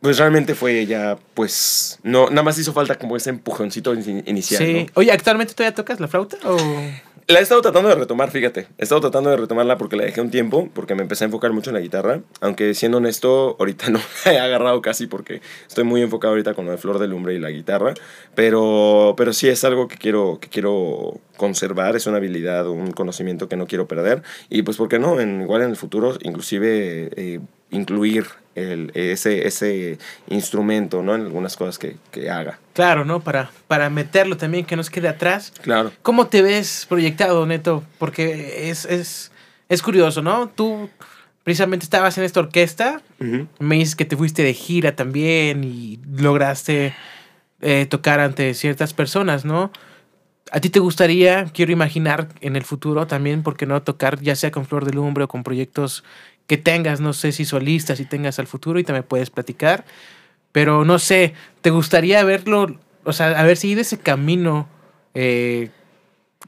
[0.00, 4.62] pues realmente fue ya, pues, no, nada más hizo falta como ese empujoncito in- inicial,
[4.64, 4.72] Sí.
[4.84, 4.86] ¿no?
[4.94, 6.36] Oye, ¿actualmente todavía tocas la flauta?
[6.44, 6.56] O...
[7.28, 8.66] La he estado tratando de retomar, fíjate.
[8.78, 11.52] He estado tratando de retomarla porque la dejé un tiempo, porque me empecé a enfocar
[11.52, 12.20] mucho en la guitarra.
[12.40, 16.64] Aunque siendo honesto, ahorita no la he agarrado casi porque estoy muy enfocado ahorita con
[16.66, 17.94] lo de Flor de Lumbre y la guitarra.
[18.34, 23.48] Pero, pero sí es algo que quiero, que quiero conservar, es una habilidad, un conocimiento
[23.48, 24.22] que no quiero perder.
[24.50, 25.20] Y pues, ¿por qué no?
[25.20, 31.14] En, igual en el futuro, inclusive eh, incluir el, ese, ese instrumento, ¿no?
[31.14, 32.58] En algunas cosas que, que haga.
[32.72, 33.20] Claro, ¿no?
[33.20, 35.52] Para, para meterlo también, que nos quede atrás.
[35.62, 35.92] Claro.
[36.02, 37.82] ¿Cómo te ves proyectado, Neto?
[37.98, 39.32] Porque es, es,
[39.68, 40.48] es curioso, ¿no?
[40.48, 40.88] Tú
[41.44, 46.94] precisamente estabas en esta orquesta, me dices que te fuiste de gira también y lograste
[47.60, 49.72] eh, tocar ante ciertas personas, ¿no?
[50.52, 54.36] ¿A ti te gustaría, quiero imaginar, en el futuro también, por qué no tocar ya
[54.36, 56.04] sea con Flor de Lumbre o con proyectos
[56.52, 59.86] que tengas, no sé si solistas, si tengas al futuro y también puedes platicar,
[60.52, 64.68] pero no sé, ¿te gustaría verlo, o sea, haber seguido ese camino
[65.14, 65.70] eh,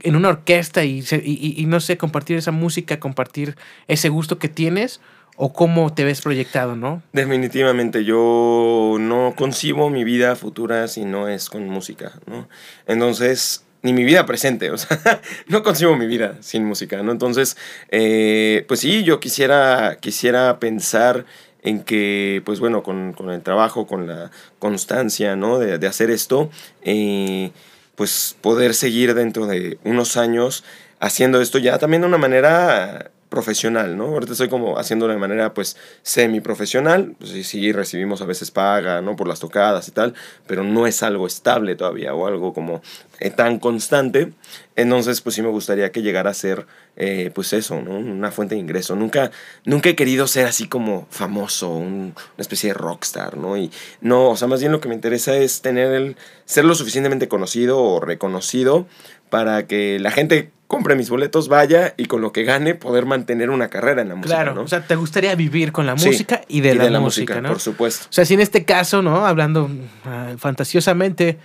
[0.03, 3.57] en una orquesta y, y no sé, compartir esa música, compartir
[3.89, 5.01] ese gusto que tienes?
[5.37, 7.03] ¿O cómo te ves proyectado, no?
[7.15, 12.47] Definitivamente, yo no concibo mi vida futura si no es con música, ¿no?
[12.87, 14.99] Entonces, ni mi vida presente, o sea,
[15.47, 17.13] no concibo mi vida sin música, ¿no?
[17.13, 17.57] Entonces,
[17.91, 21.27] eh, pues sí, yo quisiera, quisiera pensar
[21.63, 25.59] en que, pues bueno, con, con el trabajo, con la constancia, ¿no?
[25.59, 26.51] De, de hacer esto,
[26.83, 27.53] eh,
[27.95, 30.65] pues poder seguir dentro de unos años
[30.99, 34.05] haciendo esto ya también de una manera profesional, ¿no?
[34.07, 39.17] Ahorita estoy como haciéndolo de manera pues semi-profesional, pues sí, recibimos a veces paga, ¿no?
[39.17, 40.15] Por las tocadas y tal,
[40.47, 42.81] pero no es algo estable todavía o algo como
[43.21, 44.33] eh, tan constante.
[44.77, 46.67] Entonces pues sí me gustaría que llegara a ser
[46.97, 47.99] eh, pues eso, ¿no?
[47.99, 48.95] Una fuente de ingreso.
[48.97, 49.31] Nunca,
[49.65, 53.57] nunca he querido ser así como famoso, un- una especie de rockstar, ¿no?
[53.57, 53.71] Y
[54.01, 57.29] no, o sea, más bien lo que me interesa es tener el, ser lo suficientemente
[57.29, 58.87] conocido o reconocido
[59.31, 63.51] para que la gente compre mis boletos, vaya y con lo que gane poder mantener
[63.51, 64.63] una carrera en la música, Claro, ¿no?
[64.63, 67.49] o sea, te gustaría vivir con la Sí, música y de, la, música, ¿no?
[67.49, 68.07] por supuesto.
[68.09, 69.27] O sea, si en este caso, ¿no?
[69.27, 69.71] Hablando
[70.05, 71.39] ah, fantasiosamente,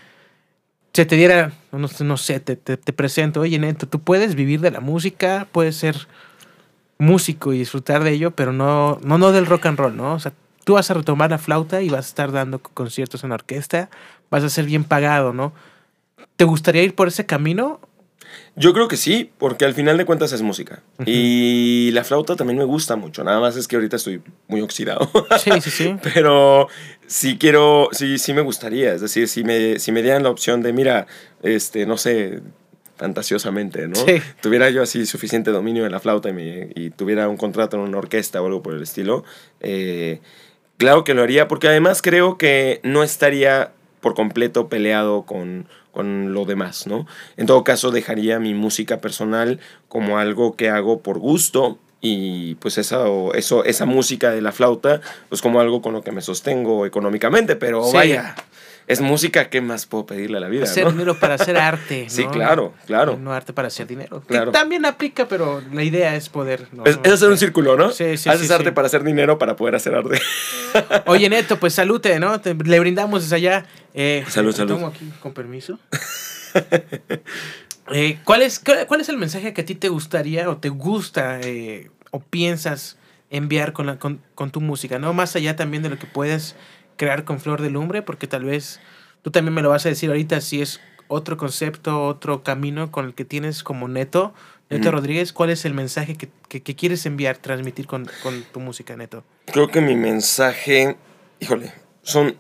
[0.94, 4.36] se te diera, no, sé- no sé, te, te- te presento, oye, Neto, tú puedes
[4.36, 6.08] vivir de la música, puedes ser
[6.98, 10.14] músico y disfrutar de ello, pero no, no, no del rock and roll, ¿no?
[10.16, 10.34] O sea,
[10.66, 13.90] tú vas a retomar la flauta y vas a estar dando conciertos en la orquesta,
[14.30, 15.54] vas a ser bien pagado, ¿no?
[16.36, 17.80] ¿Te gustaría ir por ese camino?
[18.56, 20.82] Yo creo que sí, porque al final de cuentas es música.
[21.06, 25.10] Y la flauta también me gusta mucho, nada más es que ahorita estoy muy oxidado.
[25.44, 25.96] Sí, sí, sí.
[26.14, 26.68] Pero
[27.08, 28.94] sí quiero, sí, sí me gustaría.
[28.94, 31.08] Es decir, si me, si me dieran la opción de, mira,
[31.44, 32.42] este, no sé,
[32.98, 33.96] fantasiosamente, ¿no?
[33.96, 34.22] Sí.
[34.42, 37.84] Tuviera yo así suficiente dominio de la flauta y, me- y tuviera un contrato en
[37.84, 39.24] una orquesta o algo por el estilo,
[39.62, 40.20] eh,
[40.78, 46.34] claro que lo haría, porque además creo que no estaría por completo peleado con, con
[46.34, 47.08] lo demás, ¿no?
[47.38, 52.78] En todo caso, dejaría mi música personal como algo que hago por gusto y pues
[52.78, 56.22] esa, o eso, esa música de la flauta, pues como algo con lo que me
[56.22, 57.98] sostengo económicamente, pero Sí.
[57.98, 58.36] vaya,
[58.90, 60.64] es música, ¿qué más puedo pedirle a la vida?
[60.64, 60.92] Hacer ¿no?
[60.92, 62.10] dinero para hacer arte.
[62.10, 62.32] Sí, ¿no?
[62.32, 63.18] claro, claro.
[63.18, 64.24] No arte para hacer dinero.
[64.28, 66.68] Que también aplica, pero la idea es poder.
[66.72, 66.84] ¿no?
[66.86, 67.92] Es, es hacer un círculo, ¿no?
[67.92, 68.72] Sí, sí, Haces sí, arte sí.
[68.72, 70.20] para hacer dinero para poder hacer arte.
[71.06, 72.42] Oye, Neto, pues salute, ¿no?
[72.42, 73.66] Te- le brindamos desde allá.
[73.94, 74.74] Eh, Salud, te salud.
[74.74, 75.78] tomo aquí, con permiso.
[77.92, 80.70] Eh, ¿cuál, es, cuál, cuál es el mensaje que a ti te gustaría o te
[80.70, 82.98] gusta eh, o piensas
[83.32, 85.00] enviar con, la, con, con tu música?
[85.00, 85.12] ¿no?
[85.14, 86.56] Más allá también de lo que puedes
[87.00, 88.82] crear con Flor de Lumbre, porque tal vez
[89.24, 93.06] tú también me lo vas a decir ahorita si es otro concepto, otro camino con
[93.06, 94.34] el que tienes como Neto.
[94.70, 94.92] Neto.
[94.92, 98.96] Rodríguez, ¿cuál es el mensaje que, que- que quieres enviar, transmitir con, con tu música,
[98.96, 99.24] Neto?
[99.48, 100.98] Creo que mi mensaje
[101.40, 101.72] híjole,
[102.04, 102.36] son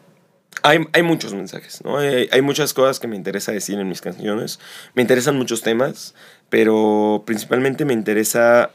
[0.61, 1.97] hay, hay, muchos mensajes, ¿no?
[1.97, 4.59] Hay, hay, muchas cosas que me interesa decir en mis canciones.
[4.93, 6.15] Me interesan muchos temas,
[6.49, 8.71] pero principalmente me interesa,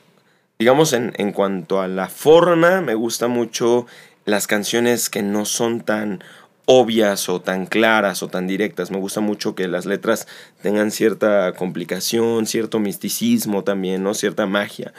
[0.58, 3.86] digamos, en, en cuanto a la forma, me gusta mucho
[4.24, 6.22] las canciones que no son tan
[6.66, 8.90] obvias o tan claras o tan directas.
[8.90, 10.26] Me gusta mucho que las letras
[10.62, 14.14] tengan cierta complicación, cierto misticismo también, ¿no?
[14.14, 14.92] Cierta magia.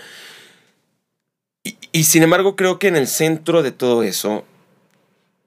[1.92, 4.46] Y, sin embargo creo que en el centro de todo eso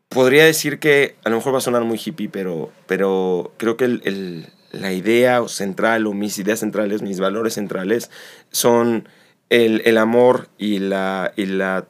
[0.08, 3.84] podría decir que a lo mejor va a sonar muy hippie, pero, pero creo que
[3.84, 8.10] el, la idea central o mis ideas centrales, mis valores centrales
[8.50, 9.08] son
[9.50, 11.86] el, el amor y, la, y, la,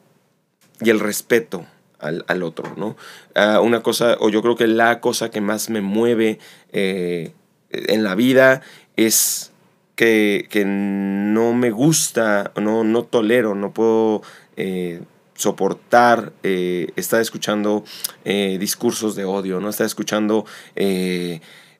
[0.81, 1.65] y el respeto
[1.99, 2.95] al, al otro, ¿no?
[3.35, 6.39] Uh, una cosa, o yo creo que la cosa que más me mueve
[6.71, 7.33] eh,
[7.69, 8.61] en la vida
[8.95, 9.51] es
[9.95, 14.21] que, que, no me gusta, no, no tolero, no puedo...
[14.57, 15.01] Eh,
[15.35, 17.85] soportar eh, estar escuchando
[18.25, 19.69] discursos de odio, ¿no?
[19.69, 20.45] Estar escuchando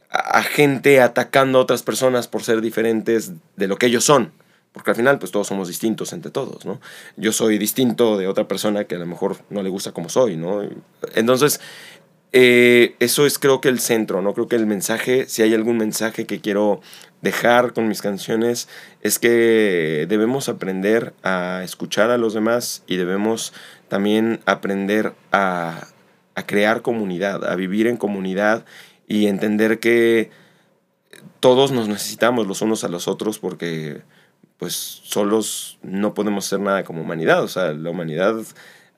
[0.10, 4.32] a, gente atacando a otras personas por ser diferentes de lo que ellos son.
[4.72, 6.80] Porque al final, pues todos somos distintos entre todos, ¿no?
[7.18, 10.38] Yo soy distinto de otra persona que a lo mejor no le gusta como soy,
[10.38, 10.62] ¿no?
[11.16, 11.60] Entonces,
[12.32, 14.34] eso es creo que el centro, ¿no?
[14.34, 16.82] Creo que el mensaje, si hay algún mensaje que quiero
[17.22, 18.70] dejar con mis canciones
[19.02, 23.54] es que debemos aprender a escuchar a los demás y debemos
[23.90, 25.88] también aprender a,
[26.36, 28.66] a crear comunidad, a vivir en comunidad
[29.08, 30.30] y entender que
[31.40, 34.02] todos nos necesitamos los unos a los otros porque
[34.60, 37.42] pues solos no podemos hacer nada como humanidad.
[37.42, 38.36] O sea, la humanidad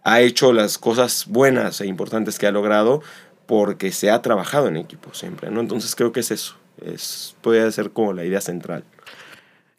[0.03, 3.01] ha hecho las cosas buenas e importantes que ha logrado
[3.45, 5.61] porque se ha trabajado en equipo siempre, ¿no?
[5.61, 6.57] Entonces creo que es eso.
[6.83, 8.83] Es, puede ser como la idea central.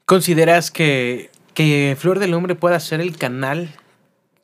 [0.06, 3.74] ¿Consideras que, que Flor del Hombre pueda ser el canal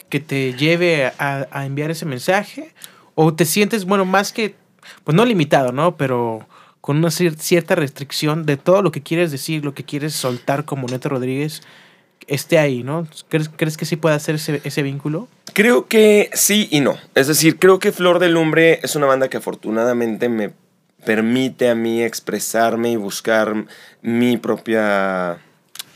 [0.09, 2.75] que te lleve a, a, enviar ese mensaje?
[3.15, 4.57] ¿O te sientes, bueno, más que,
[5.05, 5.97] pues no limitado, ¿no?
[5.97, 6.48] Pero
[6.89, 10.89] con una cierta restricción de todo lo que quieres decir, lo que quieres soltar como
[10.89, 11.61] Neto Rodríguez,
[12.27, 13.07] esté ahí, ¿no?
[13.29, 15.29] ¿Crees, ¿crees que sí puede hacer ese, vínculo?
[15.53, 16.97] Creo que sí y no.
[17.15, 20.55] Es decir, creo que Flor del Lumbre es una banda que afortunadamente me
[21.05, 23.67] permite a mí expresarme y buscar
[24.01, 25.37] mi propia,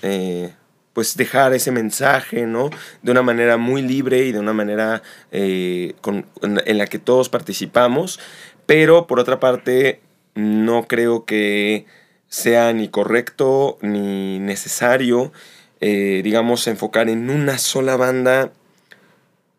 [0.02, 0.52] eh,
[0.92, 2.68] pues dejar ese mensaje, ¿no?
[3.00, 5.94] De una manera muy libre y de una manera eh,
[6.42, 8.20] en la que todos participamos,
[8.66, 10.02] pero por otra parte
[10.34, 11.86] no creo que
[12.28, 15.32] sea ni correcto ni necesario,
[15.80, 18.52] eh, digamos, enfocar en una sola banda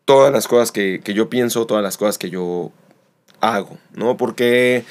[0.05, 2.71] todas las cosas que, que yo pienso, todas las cosas que yo
[3.41, 4.17] hago, ¿no?
[4.17, 4.85] Porque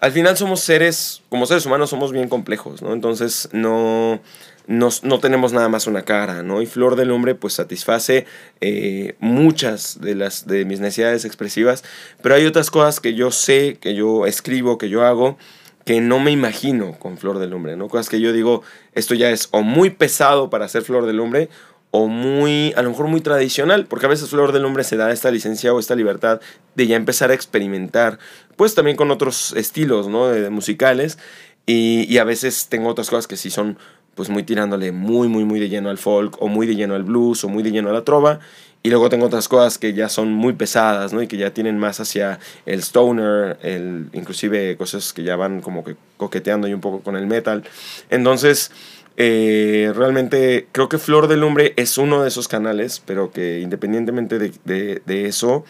[0.00, 2.92] al final somos seres, como seres humanos somos bien complejos, ¿no?
[2.92, 4.20] Entonces no,
[4.68, 6.60] no, tenemos nada más una cara, ¿no?
[6.60, 8.26] Y Flor del Hombre pues satisface
[8.60, 11.84] eh, muchas de, las, de mis necesidades expresivas,
[12.22, 15.38] pero hay otras cosas que yo sé, que yo escribo, que yo hago,
[15.86, 17.88] que no me imagino con Flor del Hombre, ¿no?
[17.88, 21.48] Cosas que yo digo, esto ya es o muy pesado para hacer Flor del Hombre
[21.90, 25.10] o muy, a lo mejor muy tradicional, porque a veces Flor del Hombre se da
[25.10, 26.42] esta licencia o esta libertad
[26.74, 28.18] de ya empezar a experimentar,
[28.56, 30.28] pues también con otros estilos, ¿no?
[30.28, 31.16] De, de musicales,
[31.64, 33.78] y, y, a veces tengo otras cosas que sí son,
[34.18, 37.04] pues muy tirándole muy, muy, muy de lleno al folk, o muy de lleno al
[37.04, 38.40] blues, o muy de lleno a la trova,
[38.82, 41.22] y luego tengo otras cosas que ya son muy pesadas, ¿no?
[41.22, 45.84] Y que ya tienen más hacia el stoner, el, inclusive cosas que ya van como
[45.84, 47.62] que coqueteando y un poco con el metal.
[48.10, 48.72] Entonces,
[49.16, 54.40] eh, realmente creo que Flor del Lumbre es uno de esos canales, pero que independientemente
[54.40, 55.64] de, de, eso,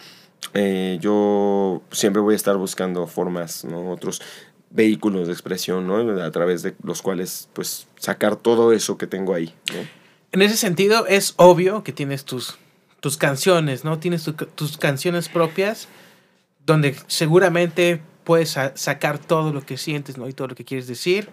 [0.54, 3.90] eh, yo siempre voy a estar buscando formas, ¿no?
[3.90, 4.22] otros
[4.78, 6.22] vehículos de expresión, ¿no?
[6.22, 9.52] a través de los cuales pues sacar todo eso que tengo ahí.
[10.30, 12.58] En ese sentido es obvio que tienes tus,
[13.00, 13.98] tus canciones, ¿no?
[13.98, 15.88] Tienes tu, tus canciones propias
[16.64, 20.28] donde seguramente puedes sa sacar todo lo que sientes, ¿no?
[20.28, 21.28] Y todo lo que quieres decir.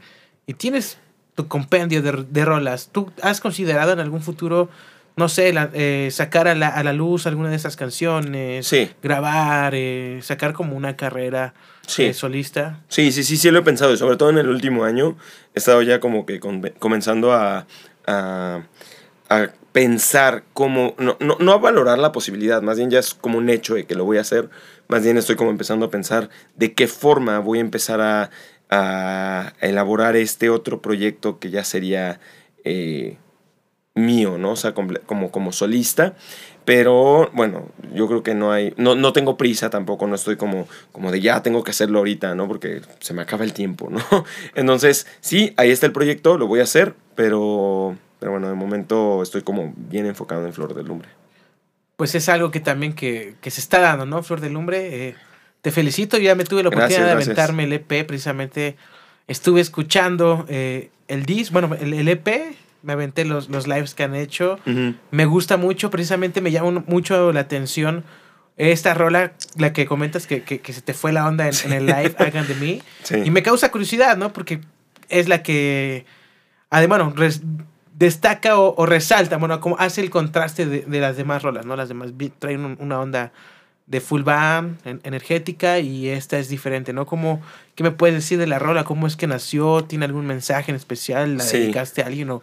[0.48, 0.98] Y tienes
[1.36, 2.90] tu compendio de, de, rolas.
[2.92, 4.70] ¿Tú has considerado en algún futuro,
[5.16, 8.68] no sé, la, eh, sacar a la, a la, luz alguna de esas canciones?
[8.68, 8.92] Sí.
[9.02, 11.54] Grabar, eh, sacar como una carrera
[11.88, 12.04] sí.
[12.04, 12.82] eh, solista.
[12.88, 13.94] Sí, sí, sí, sí lo he pensado.
[13.94, 15.18] Y sobre todo en el último año
[15.54, 17.66] he estado ya como que con, comenzando a,
[18.08, 18.64] a,
[19.30, 23.38] a, pensar cómo, no, no, no a valorar la posibilidad, más bien ya es como
[23.38, 24.50] un hecho de que lo voy a hacer.
[24.88, 28.30] Más bien estoy como empezando a pensar de qué forma voy a empezar a
[28.70, 32.20] a elaborar este otro proyecto que ya sería
[32.64, 33.18] eh,
[33.96, 34.52] mío, ¿no?
[34.52, 36.14] O sea, como, como solista.
[36.66, 40.68] Pero bueno, yo creo que no hay, no, no tengo prisa tampoco, no estoy como,
[40.92, 42.48] como de ya tengo que hacerlo ahorita, ¿no?
[42.48, 44.00] Porque se me acaba el tiempo, ¿no?
[44.56, 49.22] Entonces, sí, ahí está el proyecto, lo voy a hacer, pero, pero bueno, de momento
[49.22, 51.10] estoy como bien enfocado en Flor del Lumbre.
[51.98, 54.24] pues es algo que también que, que se está dando, ¿no?
[54.24, 55.16] Flor de Lumbre, eh,
[55.62, 57.38] te felicito, ya me tuve la oportunidad Gracias, de gracias.
[57.38, 58.76] aventarme el EP, precisamente
[59.28, 62.56] estuve escuchando eh, el disc, bueno, el, el EP,
[62.86, 64.60] me aventé los, los lives que han hecho,
[65.12, 68.04] me gusta mucho, precisamente me llama mucho la atención
[68.58, 71.74] esta rola, la que comentas que, que, que se te fue la onda en, en
[71.74, 73.16] el live, Hagan de mí, Sí.
[73.26, 74.32] y me causa curiosidad, ¿no?
[74.32, 74.62] Porque
[75.10, 76.06] es la que,
[76.70, 77.42] además, bueno, res-
[77.98, 81.76] destaca o, o resalta, bueno, como hace el contraste de, de las demás rolas, ¿no?
[81.76, 83.32] Las demás traen un- una onda
[83.88, 87.06] de full band, en- energética, y esta es diferente, ¿no?
[87.06, 87.42] Como,
[87.76, 88.86] ¿Qué me puedes decir de la rola?
[88.86, 89.84] ¿Cómo es que nació?
[89.84, 91.38] ¿Tiene algún mensaje en especial?
[91.38, 91.58] ¿La Sí.
[91.60, 92.30] dedicaste a alguien?
[92.30, 92.42] O,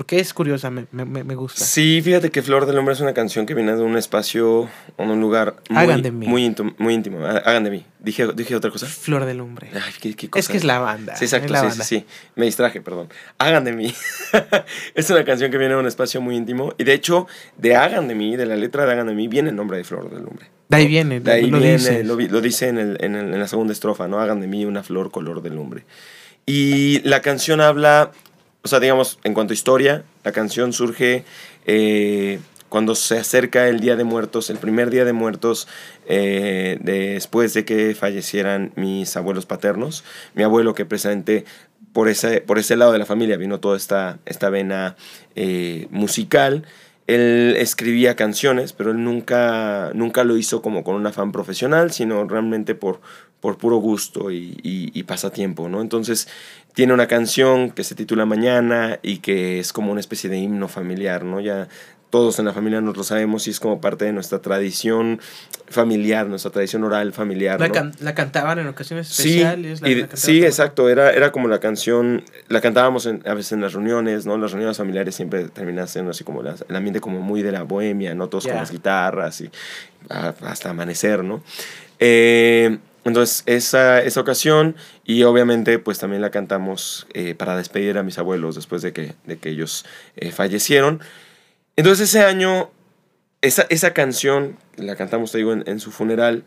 [0.00, 1.62] porque es curiosa, me, me, me gusta.
[1.62, 4.60] Sí, fíjate que Flor del Hombre es una canción que viene de un espacio
[4.96, 6.26] o de un lugar muy, Hagan de mí.
[6.26, 6.72] muy íntimo.
[6.78, 7.18] Muy íntimo.
[7.26, 7.84] Ha- Hagan de mí.
[7.98, 8.86] ¿Dije, dije otra cosa?
[8.86, 9.68] Flor de lumbre.
[9.74, 10.52] Ay, qué, qué es cosa.
[10.52, 11.16] que es la banda.
[11.16, 11.84] Sí, exacto, es sí, banda.
[11.84, 12.06] sí, sí.
[12.34, 13.08] Me distraje, perdón.
[13.36, 13.92] Hagan de mí.
[14.94, 16.72] es una canción que viene de un espacio muy íntimo.
[16.78, 17.26] Y de hecho,
[17.58, 19.84] de Hagan de mí, de la letra de Hagan de mí, viene el nombre de
[19.84, 20.46] Flor del Hombre.
[20.70, 22.06] De ahí viene, De ahí lo viene, dices.
[22.06, 24.18] lo, lo dice en, el- en el- en la segunda estrofa, ¿no?
[24.18, 25.84] Hagan de mí una flor color de lumbre.
[26.46, 28.12] Y la canción habla,
[28.62, 31.24] o sea, digamos, en cuanto a historia, la canción surge
[31.66, 35.66] eh, cuando se acerca el Día de Muertos, el primer Día de Muertos,
[36.06, 40.04] eh, después de que fallecieran mis abuelos paternos.
[40.34, 41.44] Mi abuelo que precisamente
[41.92, 44.96] por ese, por ese lado de la familia vino toda esta, esta vena
[45.34, 46.64] eh, musical.
[47.14, 52.24] Él escribía canciones, pero él nunca, nunca lo hizo como con un afán profesional, sino
[52.24, 53.00] realmente por,
[53.40, 55.80] por puro gusto y, y- y pasatiempo, ¿no?
[55.80, 56.28] Entonces
[56.74, 60.68] tiene una canción que se titula Mañana y que es como una especie de himno
[60.68, 61.40] familiar, ¿no?
[61.40, 61.68] Ya
[62.10, 65.20] todos en la familia nos lo sabemos y es como parte de nuestra tradición
[65.68, 67.74] familiar, nuestra tradición oral familiar, La, ¿no?
[67.74, 69.80] can- la cantaban en ocasiones Sí, especiales.
[69.80, 70.88] la- y- la sí, como- exacto.
[70.88, 74.36] Era, era como la canción, la cantábamos en- a veces en las reuniones, ¿no?
[74.38, 77.62] Las reuniones familiares siempre terminan siendo así como las- el ambiente como muy de la
[77.62, 78.28] bohemia, ¿no?
[78.28, 79.50] Todos con las guitarras y
[80.08, 81.42] a- hasta amanecer, ¿no?
[82.00, 88.02] Eh, entonces, esa, esa ocasión y obviamente pues también la cantamos eh, para despedir a
[88.02, 89.84] mis abuelos después de que, de que ellos
[90.16, 91.00] eh, fallecieron.
[91.80, 92.70] Entonces ese año,
[93.40, 96.44] esa, esa canción, la cantamos, te digo, en, en su funeral,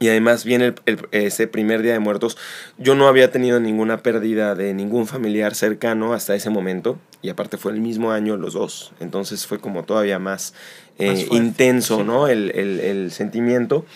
[0.00, 2.36] y además viene el- el- ese primer Día de Muertos.
[2.76, 6.98] Yo no había tenido ninguna pérdida de ningún familiar cercano hasta ese momento.
[7.22, 8.92] Y aparte fue el mismo año los dos.
[8.98, 10.52] Entonces fue como todavía más,
[10.98, 12.02] eh, Más fuerte, intenso, sí.
[12.02, 12.26] ¿no?
[12.26, 13.86] El, el- el sentimiento.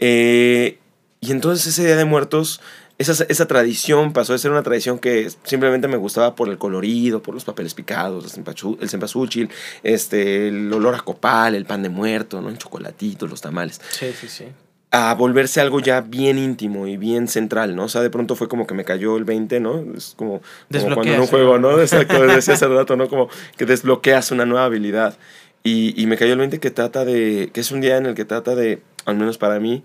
[0.00, 0.78] Eh,
[1.20, 2.60] y entonces ese Día de Muertos,
[2.98, 7.22] esa, esa tradición pasó de ser una tradición que simplemente me gustaba por el colorido,
[7.22, 8.36] por los papeles picados,
[8.80, 9.50] el cempasúchil,
[9.82, 12.48] este, el olor a copal, el pan de muerto, ¿no?
[12.48, 14.44] El chocolatito, los tamales Sí, sí, sí.
[14.92, 17.84] a volverse algo ya bien íntimo y bien central, ¿no?
[17.84, 19.84] O sea, de pronto fue como que me cayó el 20, ¿no?
[19.96, 20.40] Es como,
[20.70, 21.72] como cuando en un juego, ¿no?
[21.72, 21.80] ¿no?
[21.82, 23.08] Exacto, decía hace rato, ¿no?
[23.08, 25.16] Como que desbloqueas una nueva habilidad.
[25.64, 28.14] Y, y me cayó el 20 que trata de, que es un día en el
[28.14, 29.82] que trata de, al menos para mí,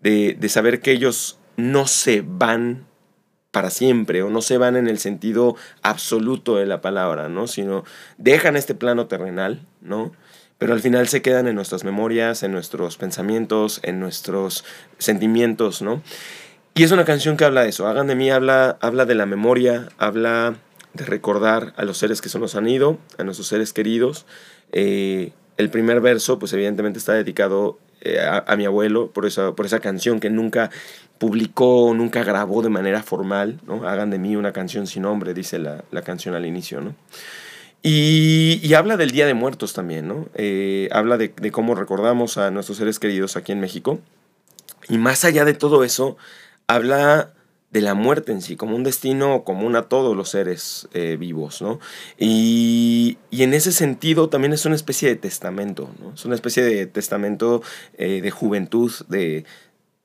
[0.00, 2.86] de, de saber que ellos no se van
[3.50, 7.46] para siempre o no se van en el sentido absoluto de la palabra, ¿no?
[7.46, 7.84] Sino
[8.18, 10.12] dejan este plano terrenal, ¿no?
[10.58, 14.64] Pero al final se quedan en nuestras memorias, en nuestros pensamientos, en nuestros
[14.98, 16.02] sentimientos, ¿no?
[16.74, 17.88] Y es una canción que habla de eso.
[17.88, 20.56] Hagan de mí habla, habla de la memoria, habla
[20.94, 24.26] de recordar a los seres que se nos han ido, a nuestros seres queridos.
[24.70, 29.52] Eh, el primer verso, pues evidentemente está dedicado eh, a, a mi abuelo por esa,
[29.52, 30.70] por esa canción que nunca
[31.20, 33.86] publicó, nunca grabó de manera formal, ¿no?
[33.86, 36.94] Hagan de mí una canción sin nombre, dice la, la canción al inicio, ¿no?
[37.82, 40.30] Y, y habla del Día de Muertos también, ¿no?
[40.34, 44.00] Eh, habla de, de cómo recordamos a nuestros seres queridos aquí en México.
[44.88, 46.16] Y más allá de todo eso,
[46.66, 47.34] habla
[47.70, 51.60] de la muerte en sí, como un destino común a todos los seres eh, vivos,
[51.60, 51.80] ¿no?
[52.18, 56.14] Y, y en ese sentido también es una especie de testamento, ¿no?
[56.14, 57.62] Es una especie de testamento
[57.98, 59.44] eh, de juventud, de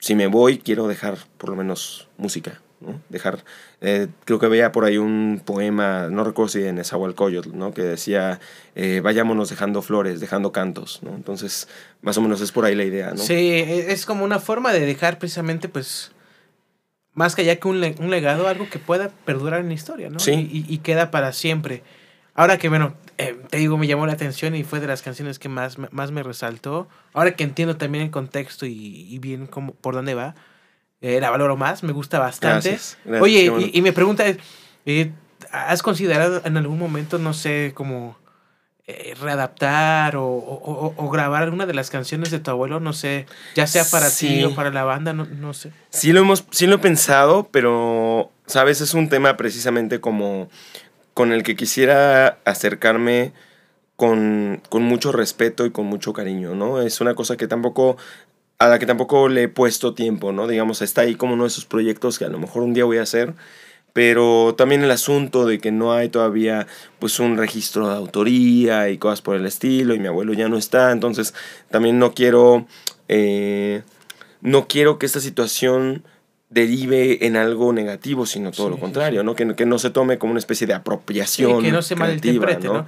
[0.05, 3.01] si me voy, quiero dejar por lo menos música, ¿no?
[3.09, 3.43] Dejar,
[3.81, 7.73] eh, creo que veía por ahí un poema, no recuerdo si en Esahualcoyotl, ¿no?
[7.73, 8.39] Que decía,
[8.75, 11.09] eh, vayámonos dejando flores, dejando cantos, ¿no?
[11.15, 11.67] Entonces,
[12.03, 13.17] más o menos es por ahí la idea, ¿no?
[13.17, 16.11] Sí, e- es como una forma de dejar precisamente, pues,
[17.13, 20.11] más que allá que un, le- un legado, algo que pueda perdurar en la historia,
[20.11, 20.19] ¿no?
[20.19, 20.33] Sí.
[20.33, 21.81] Y, y- y queda para siempre.
[22.35, 25.39] Ahora que, bueno, eh, te digo, me llamó la atención y fue de las canciones
[25.39, 26.87] que más, me- más me resaltó.
[27.13, 28.73] Ahora que entiendo también el contexto y,
[29.09, 30.35] y bien cómo, por dónde va,
[31.01, 32.69] eh, la valoro más, me gusta bastante.
[32.69, 33.65] Gracias, gracias, Oye, bueno.
[33.73, 34.25] y, y me pregunta,
[34.85, 35.11] eh,
[35.51, 38.17] ¿has considerado en algún momento, no sé, como
[38.87, 42.79] eh, readaptar o, o- o- grabar alguna de las canciones de tu abuelo?
[42.81, 43.25] No sé,
[43.55, 45.71] ya sea para ti o para la banda, no, no sé.
[45.89, 48.81] Sí lo hemos, sí lo he pensado, pero, ¿sabes?
[48.81, 50.49] Es un tema precisamente como
[51.15, 53.33] con el que quisiera acercarme
[53.95, 56.81] con, con mucho respeto y con mucho cariño, ¿no?
[56.81, 57.97] Es una cosa que tampoco
[58.59, 60.47] a la que tampoco le he puesto tiempo, ¿no?
[60.47, 62.97] Digamos, está ahí como uno de esos proyectos que a lo mejor un día voy
[62.97, 63.33] a hacer,
[63.93, 66.67] pero también el asunto de que no hay todavía
[66.99, 70.57] pues un registro de autoría y cosas por el estilo y mi abuelo ya no
[70.57, 71.33] está, entonces
[71.69, 72.67] también no quiero,
[73.07, 73.83] eh,
[74.41, 76.03] no quiero que esta situación
[76.49, 79.35] derive en algo negativo, sino todo lo contrario, ¿no?
[79.35, 81.61] Que, que, no se tome como una especie de apropiación.
[81.61, 82.73] que no se malinterprete, ¿no?
[82.73, 82.85] ¿no?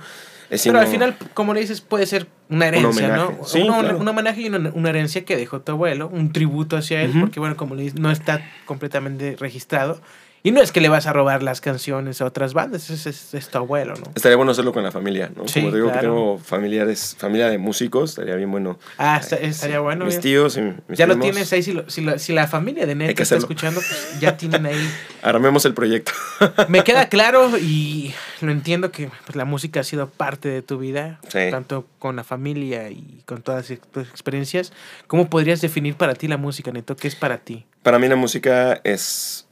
[0.49, 3.37] Pero al final, como le dices, puede ser una herencia, ¿no?
[3.45, 7.11] Sí, un, un, homenaje y una, herencia que dejó tu abuelo, un tributo hacia él,
[7.19, 9.99] porque bueno, como le dices, no está completamente registrado.
[10.43, 13.49] Y no es que le vas a robar las canciones a otras bandas, es, es,
[13.49, 14.11] tu abuelo, ¿no?
[14.15, 15.43] Estaría bueno hacerlo con la familia, ¿no?
[15.51, 18.77] Como digo que tengo familiares, familia de músicos, estaría bien bueno.
[18.97, 20.05] Ah, estaría bueno.
[20.05, 23.35] Mis tíos y mis Ya lo tienes ahí, si, si, la familia de Neto está
[23.35, 24.89] escuchando, pues ya tienen ahí.
[25.21, 26.11] Armemos el proyecto.
[26.69, 30.77] Me queda claro y lo entiendo que pues, la música ha sido parte de tu
[30.77, 34.71] vida, tanto con la familia y con todas tus experiencias.
[35.07, 36.95] ¿Cómo podrías definir para ti la música, Neto?
[36.95, 37.65] ¿Qué es para ti?
[37.83, 39.46] Para mí la música es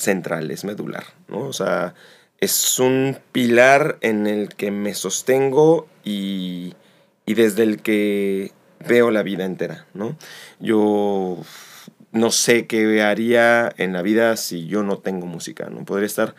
[0.00, 1.40] central, es medular, ¿no?
[1.40, 1.94] O sea,
[2.38, 6.74] es un pilar en el que me sostengo y,
[7.26, 8.52] y desde el que
[8.86, 10.16] veo la vida entera, ¿no?
[10.58, 11.38] Yo
[12.12, 15.84] no sé qué haría en la vida si yo no tengo música, ¿no?
[15.84, 16.34] Podría estar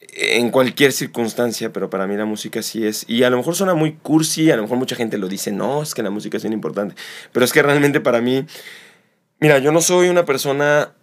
[0.00, 3.74] en cualquier circunstancia, pero para mí la música sí es, y a lo mejor suena
[3.74, 6.42] muy cursi, a lo mejor mucha gente lo dice, no, es que la música es
[6.42, 6.94] bien importante,
[7.32, 8.46] pero es que realmente para mí,
[9.40, 10.94] mira, yo no soy una persona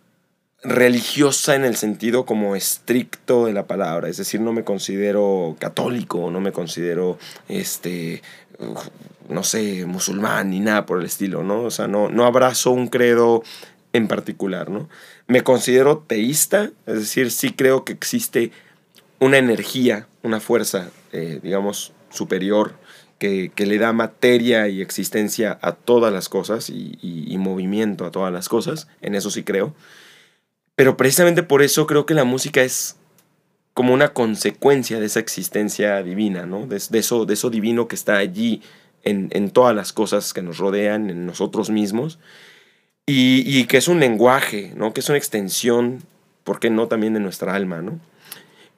[0.65, 6.31] religiosa en el sentido como estricto de la palabra, es decir, no me considero católico,
[6.31, 8.23] no me considero, este,
[9.29, 11.61] no sé, musulmán ni nada por el estilo, ¿no?
[11.61, 13.43] O sea, no, no abrazo un credo
[13.93, 14.89] en particular, ¿no?
[15.27, 18.51] Me considero teísta, es decir, sí creo que existe
[19.19, 22.73] una energía, una fuerza, eh, digamos, superior
[23.19, 28.49] que, le da materia y existencia a todas las cosas y movimiento a todas las
[28.49, 29.73] cosas, en eso sí creo.
[30.75, 32.97] Pero precisamente por eso creo que la música es
[33.73, 36.65] como una consecuencia de esa existencia divina, ¿no?
[36.65, 38.61] De, eso, de eso divino que está allí
[39.03, 42.19] en, todas las cosas que nos rodean, en nosotros mismos,
[43.05, 44.93] y, que es un lenguaje, ¿no?
[44.93, 46.03] Que es una extensión,
[46.43, 47.99] ¿por qué no también de nuestra alma, ¿no?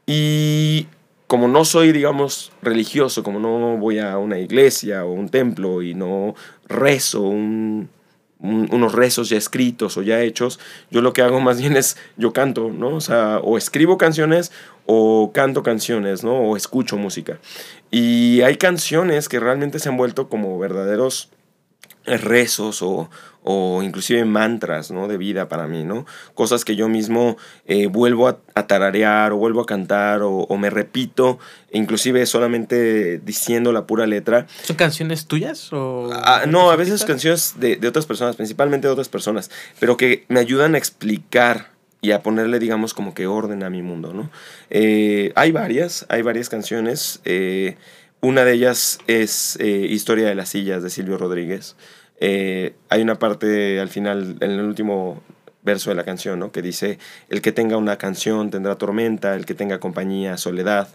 [0.05, 0.87] Y
[1.27, 5.93] como no soy, digamos, religioso, como no voy a una iglesia o un templo y
[5.93, 6.35] no
[6.67, 7.89] rezo un,
[8.39, 10.59] unos rezos ya escritos o ya hechos,
[10.91, 12.95] yo lo que hago más bien es, yo canto, ¿no?
[12.95, 14.51] O sea, o escribo canciones
[14.85, 16.35] o canto canciones, ¿no?
[16.35, 17.39] O escucho música.
[17.89, 21.29] Y hay canciones que realmente se han vuelto como verdaderos
[22.07, 23.09] rezos o,
[23.49, 25.07] o inclusive mantras, ¿no?
[25.07, 26.05] De vida para mí, ¿no?
[26.33, 31.39] Cosas que yo mismo eh, vuelvo a, tararear o vuelvo a cantar o, me repito,
[31.71, 34.47] inclusive solamente diciendo la pura letra.
[34.63, 36.09] ¿Son canciones tuyas o...?
[36.11, 39.49] Ah, no, a veces canciones de, otras personas, principalmente de otras personas,
[39.79, 43.81] pero que me ayudan a explicar y a ponerle, digamos, como que orden a mi
[43.81, 44.29] mundo, ¿no?
[44.69, 47.21] Eh, hay varias, hay varias canciones.
[47.23, 47.77] Eh,
[48.21, 51.75] una de ellas es Historia de las sillas de Silvio Rodríguez.
[52.19, 55.21] Eh, hay una parte al final, en el último
[55.61, 56.51] verso de la canción, ¿no?
[56.51, 56.97] que dice,
[57.29, 60.87] el que tenga una canción tendrá tormenta, el que tenga compañía, soledad,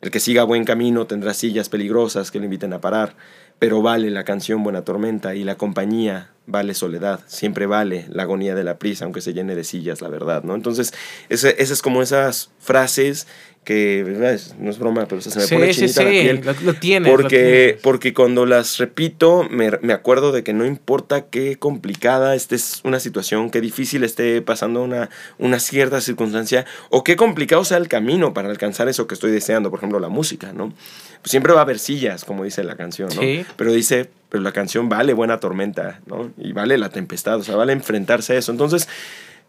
[0.00, 3.14] el que siga buen camino tendrá sillas peligrosas que lo inviten a parar,
[3.60, 8.56] pero vale la canción buena tormenta y la compañía vale soledad, siempre vale la agonía
[8.56, 10.56] de la prisa, aunque se llene de sillas, la verdad, ¿no?
[10.56, 10.92] Entonces,
[11.28, 13.28] esas es como esas frases
[13.64, 16.40] que no es broma, pero se me pone chinita la piel.
[16.62, 21.56] Lo, tiene, porque, porque cuando las repito, me, me, acuerdo de que no importa qué
[21.56, 27.64] complicada esté una situación, qué difícil esté pasando una, una cierta circunstancia, o qué complicado
[27.64, 30.72] sea el camino para alcanzar eso que estoy deseando, por ejemplo, la música, ¿no?
[31.20, 33.20] Pues siempre va a haber sillas, como dice la canción, ¿no?
[33.56, 36.30] Pero dice, pero la canción vale buena tormenta, ¿no?
[36.38, 38.52] Y vale la tempestad, o sea, vale enfrentarse a eso.
[38.52, 38.88] Entonces,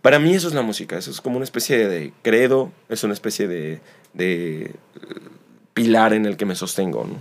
[0.02, 3.14] para mí eso es la música, eso es como una especie de credo, es una
[3.14, 3.80] especie de,
[4.14, 4.72] de
[5.74, 7.06] pilar en el que me sostengo.
[7.06, 7.18] ¿no?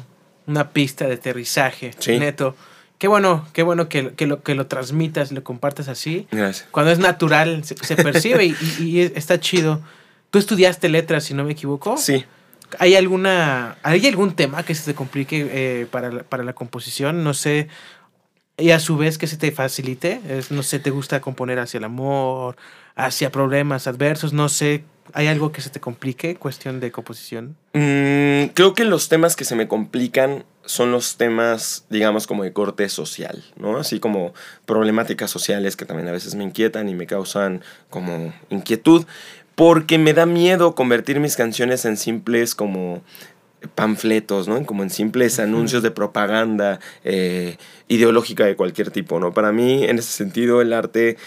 [0.47, 2.57] Una pista de aterrizaje, neto.
[2.99, 6.26] Qué bueno, qué bueno que, que, lo, que lo transmitas, lo compartas así.
[6.31, 6.68] Gracias.
[6.70, 9.81] Cuando es natural, se, percibe y, y, está chido.
[10.31, 11.97] Tú estudiaste letras, si no me equivoco.
[11.97, 12.24] Sí.
[12.79, 17.25] ¿Hay alguna, hay algún tema que se te complique eh, para, la, para la composición?
[17.25, 17.68] No sé,
[18.61, 20.21] y a su vez que se te facilite.
[20.51, 22.57] No sé, te gusta componer hacia el amor,
[22.95, 24.85] hacia problemas adversos, no sé.
[25.12, 27.57] ¿Hay algo que se te complique, cuestión de composición?
[27.73, 32.53] Mm, creo que los temas que se me complican son los temas, digamos, como de
[32.53, 33.79] corte social, ¿no?
[33.79, 34.35] Así como
[34.66, 39.05] problemáticas sociales que también a veces me inquietan y me causan como inquietud,
[39.61, 43.02] porque me da miedo convertir mis canciones en simples como
[43.74, 44.64] panfletos, ¿no?
[44.64, 49.34] Como en simples anuncios de propaganda eh, ideológica de cualquier tipo, ¿no?
[49.34, 51.18] Para mí, en ese sentido, el arte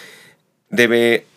[0.72, 1.28] debe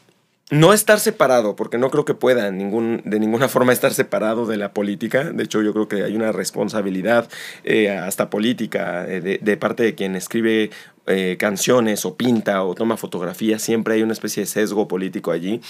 [0.50, 4.56] no estar separado, porque no creo que pueda ningún, de ninguna forma estar separado de
[4.56, 5.24] la política.
[5.24, 7.28] De hecho, yo creo que hay una responsabilidad
[7.64, 10.70] eh, hasta política eh, de, de, parte de quien escribe
[11.06, 13.60] eh, canciones o pinta o toma fotografías.
[13.60, 15.60] Siempre hay una especie de sesgo político allí.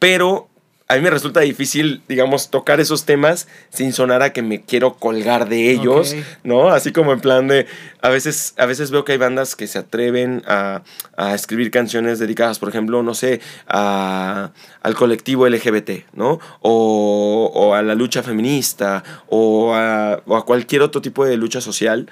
[0.00, 0.48] Pero
[0.86, 4.94] a mí me resulta difícil, digamos, tocar esos temas sin sonar a que me quiero
[4.94, 6.68] colgar de ellos, ¿no?
[6.68, 7.66] Así como en plan de,
[8.02, 10.82] a veces, a veces veo que hay bandas que se atreven a,
[11.16, 16.38] a escribir canciones dedicadas, por ejemplo, no sé, a, al colectivo LGBT, ¿no?
[16.60, 21.62] O, o a la lucha feminista, o a, o a cualquier otro tipo de lucha
[21.62, 22.10] social.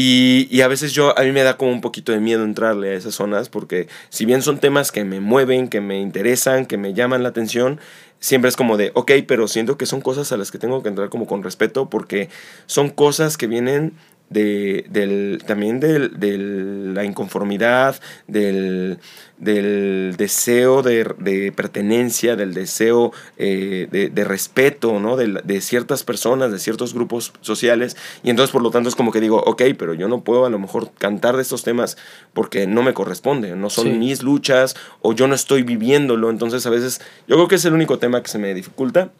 [0.00, 2.90] Y, y, a veces yo, a mí me da como un poquito de miedo entrarle
[2.90, 6.76] a esas zonas porque si bien son temas que me mueven, que me interesan, que
[6.76, 7.80] me llaman la atención,
[8.20, 10.88] siempre es como de, ok, pero siento que son cosas a las que tengo que
[10.88, 12.28] entrar como con respeto porque
[12.66, 13.94] son cosas que vienen
[14.30, 18.98] de, del, también de, de la inconformidad, del,
[19.38, 25.16] del deseo de, de, pertenencia, del deseo eh, de, de, respeto, ¿no?
[25.16, 27.96] De, de, ciertas personas, de ciertos grupos sociales.
[28.22, 30.50] Y entonces, por lo tanto, es como que digo, ok, pero yo no puedo a
[30.50, 31.96] lo mejor cantar de estos temas
[32.34, 33.90] porque no me corresponde, no son sí.
[33.92, 36.30] mis luchas o yo no estoy viviéndolo.
[36.30, 39.10] Entonces, a veces, yo creo que es el único tema que se me dificulta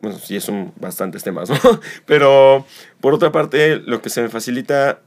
[0.00, 1.56] bueno, sí son bastantes temas, ¿no?
[2.06, 2.66] Pero
[3.00, 5.00] por otra parte, lo que se me facilita,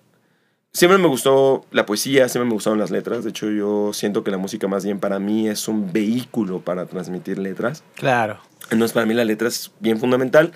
[0.72, 4.32] siempre me gustó la poesía, siempre me gustaron las letras, de hecho yo siento que
[4.32, 7.84] la música más bien para mí es un vehículo para transmitir letras.
[7.96, 8.40] Claro.
[8.72, 10.54] Entonces para mí la letra es bien fundamental.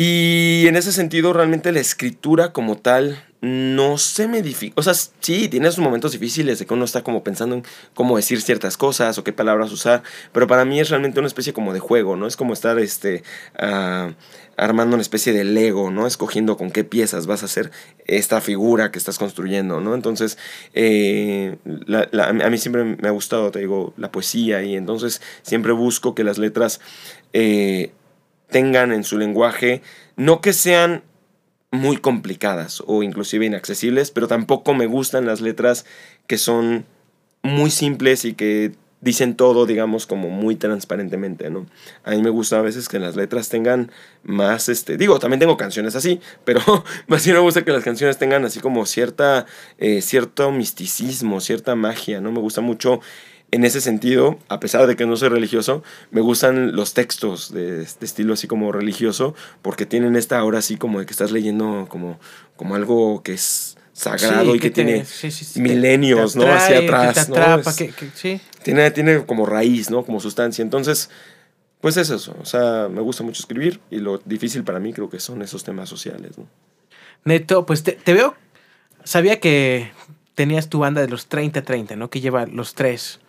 [0.00, 4.80] Y en ese sentido, realmente la escritura como tal no se me dificulta.
[4.80, 7.64] O sea, sí, tiene sus momentos difíciles de que uno está como pensando en
[7.94, 11.52] cómo decir ciertas cosas o qué palabras usar, pero para mí es realmente una especie
[11.52, 12.26] como de juego, ¿no?
[12.26, 13.22] Es como estar este,
[13.60, 14.12] uh,
[14.56, 16.06] armando una especie de Lego, ¿no?
[16.06, 17.70] Escogiendo con qué piezas vas a hacer
[18.06, 19.94] esta figura que estás construyendo, ¿no?
[19.94, 20.36] Entonces,
[20.74, 25.72] eh, la, a mí siempre me ha gustado, te digo, la poesía y entonces siempre
[25.72, 26.80] busco que las letras...
[27.32, 27.92] Eh,
[28.50, 29.82] tengan en su lenguaje,
[30.16, 31.02] no que sean
[31.70, 35.84] muy complicadas o inclusive inaccesibles, pero tampoco me gustan las letras
[36.26, 36.86] que son
[37.42, 41.66] muy simples y que dicen todo, digamos, como muy transparentemente, ¿no?
[42.02, 43.92] A mí me gusta a veces que las letras tengan
[44.24, 46.60] más, este, digo, también tengo canciones así, pero
[47.06, 49.46] más bien me gusta que las canciones tengan así como cierta,
[49.78, 52.32] eh, cierto misticismo, cierta magia, ¿no?
[52.32, 53.00] Me gusta mucho
[53.50, 57.78] en ese sentido, a pesar de que no soy religioso, me gustan los textos de,
[57.78, 61.86] de, estilo así como religioso, porque tienen esta aura así como de que estás leyendo
[61.88, 62.20] como,
[62.56, 66.40] como algo que es sagrado sí, y que, que te, tiene sí, sí, milenios, te,
[66.40, 66.62] te atrae, ¿no?
[66.62, 67.76] Hacia atrás, te atrapa, ¿no?
[67.76, 68.40] que, que.
[68.62, 70.04] Tiene, tiene como raíz, ¿no?
[70.04, 70.62] Como sustancia.
[70.62, 71.10] Entonces,
[71.80, 72.36] pues es eso.
[72.40, 75.64] O sea, me gusta mucho escribir y lo difícil para mí creo que son esos
[75.64, 76.46] temas sociales, ¿no?
[77.24, 78.36] Neto, pues te, te veo,
[79.04, 79.90] sabía que
[80.34, 82.10] tenías tu banda de los 30-30, ¿no?
[82.10, 83.20] Que lleva los tres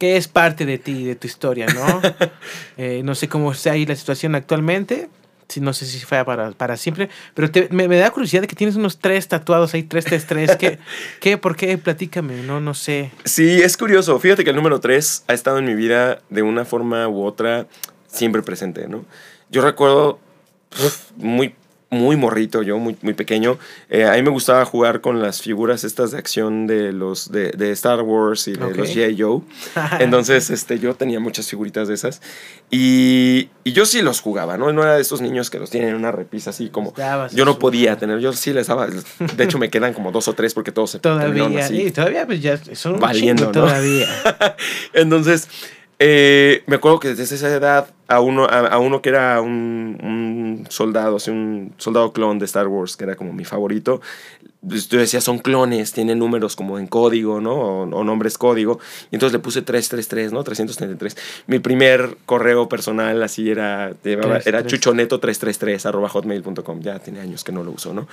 [0.00, 2.00] que es parte de ti, de tu historia, ¿no?
[2.78, 5.10] eh, no sé cómo está ahí la situación actualmente,
[5.46, 8.48] si, no sé si fue para, para siempre, pero te, me, me, da curiosidad de
[8.48, 10.56] que tienes unos tres tatuados ahí, tres, tres, tres.
[10.56, 10.78] ¿Qué,
[11.20, 11.76] qué, por qué?
[11.76, 13.10] Platícame, no, no sé.
[13.26, 14.18] Sí, es curioso.
[14.18, 17.66] Fíjate que el número tres ha estado en mi vida de una forma u otra
[18.06, 19.04] siempre presente, ¿no?
[19.50, 20.18] Yo recuerdo
[20.82, 21.54] uf, muy
[21.90, 23.58] muy morrito yo, muy, muy pequeño.
[23.88, 27.50] Eh, a mí me gustaba jugar con las figuras estas de acción de los de,
[27.50, 28.76] de Star Wars y de okay.
[28.76, 29.20] los G.I.
[29.20, 29.40] Joe.
[29.98, 32.22] Entonces, este, yo tenía muchas figuritas de esas.
[32.70, 34.72] Y, y, yo sí los jugaba, ¿no?
[34.72, 36.94] No era de esos niños que los tienen en una repisa así como...
[37.32, 38.86] Yo no podía tener, yo sí les daba...
[38.86, 42.24] De hecho, me quedan como dos o tres porque todos se Todavía, así, y todavía
[42.26, 43.50] pues ya son valiendo, ¿no?
[43.50, 44.08] todavía.
[44.92, 45.48] Entonces...
[46.02, 49.98] Eh, me acuerdo que desde esa edad a uno, a, a uno que era un,
[50.02, 54.00] un soldado, así un soldado clon de Star Wars, que era como mi favorito,
[54.66, 57.52] pues, yo decía, son clones, tienen números como en código, ¿no?
[57.52, 58.78] O, o, nombres código.
[59.10, 60.42] Y entonces le puse 333, ¿no?
[60.42, 61.16] 333.
[61.46, 66.80] Mi primer correo personal así era, llevaba, 3, era chuchoneto333 arroba hotmail.com.
[66.80, 68.08] Ya tiene años que no lo uso, ¿no?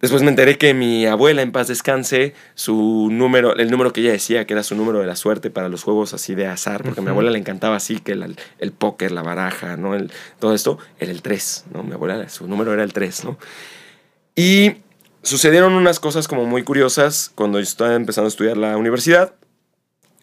[0.00, 4.12] Después me enteré que mi abuela, en paz descanse, su número, el número que ella
[4.12, 7.00] decía que era su número de la suerte para los juegos así de azar, porque
[7.00, 7.06] uh -huh.
[7.06, 9.94] a mi abuela le encantaba así que el, el póker, la baraja, ¿no?
[9.94, 11.82] El, todo esto, era el 3, ¿no?
[11.82, 13.38] Mi abuela, su número era el 3, ¿no?
[14.34, 14.76] Y
[15.22, 19.34] sucedieron unas cosas como muy curiosas cuando yo estaba empezando a estudiar la universidad.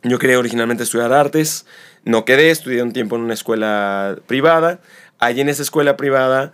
[0.03, 1.65] Yo quería originalmente estudiar artes,
[2.05, 4.81] no quedé, estudié un tiempo en una escuela privada.
[5.17, 6.51] Allí en esa escuela privada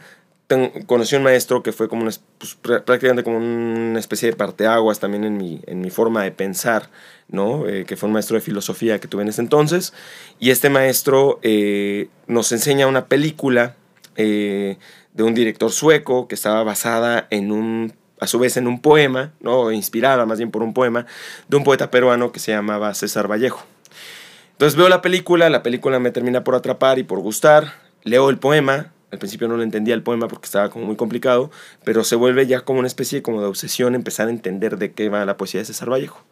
[0.87, 5.23] conocí un maestro que fue como una, pues, prácticamente como una especie de parteaguas también
[5.23, 6.89] en mi, en mi forma de pensar,
[7.27, 7.67] ¿no?
[7.67, 9.93] Eh, que fue un maestro de filosofía que tuve en ese entonces.
[10.39, 13.75] Y este maestro eh, nos enseña una película
[14.15, 14.77] eh,
[15.13, 19.33] de un director sueco que estaba basada en un, a su vez en un poema,
[19.41, 19.71] ¿no?
[19.71, 21.05] inspirada más bien por un poema,
[21.47, 23.63] de un poeta peruano que se llamaba César Vallejo.
[24.53, 27.73] Entonces veo la película, la película me termina por atrapar y por gustar,
[28.03, 31.51] leo el poema, al principio no lo entendía el poema porque estaba como muy complicado,
[31.83, 35.09] pero se vuelve ya como una especie como de obsesión empezar a entender de qué
[35.09, 36.23] va la poesía de César Vallejo.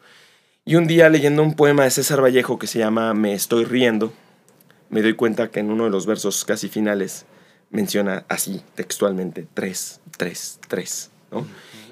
[0.65, 4.13] Y un día leyendo un poema de César Vallejo que se llama Me estoy riendo,
[4.89, 7.25] me doy cuenta que en uno de los versos casi finales
[7.69, 11.45] menciona así textualmente, tres, tres, tres, ¿no?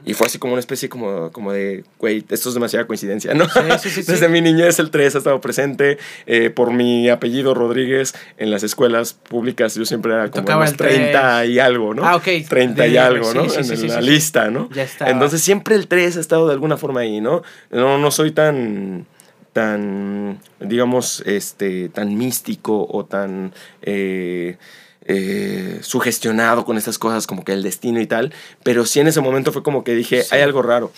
[0.06, 3.50] Y fue así como una especie como, como de, güey, esto es demasiada coincidencia, ¿no?
[3.50, 5.98] Sí, sí, sí, Desde mi niñez el 3 ha estado presente.
[6.28, 11.46] Eh, por mi apellido Rodríguez, en las escuelas públicas yo siempre era como unos 30
[11.48, 12.06] y algo, ¿no?
[12.06, 12.28] Ah, ok.
[12.48, 13.46] 30 y algo, ¿no?
[13.46, 14.70] en la lista, ¿no?
[14.72, 15.10] Ya está.
[15.10, 17.42] Entonces siempre el 3 ha estado de alguna forma ahí, ¿no?
[17.72, 19.08] No, no soy tan
[19.56, 23.54] tan, digamos, este, tan místico o tan...
[23.84, 24.58] Eh,
[25.06, 28.34] eh, sugestionado con estas cosas como que el destino y tal,
[28.64, 30.92] pero sí en ese momento fue como que dije, hay algo raro.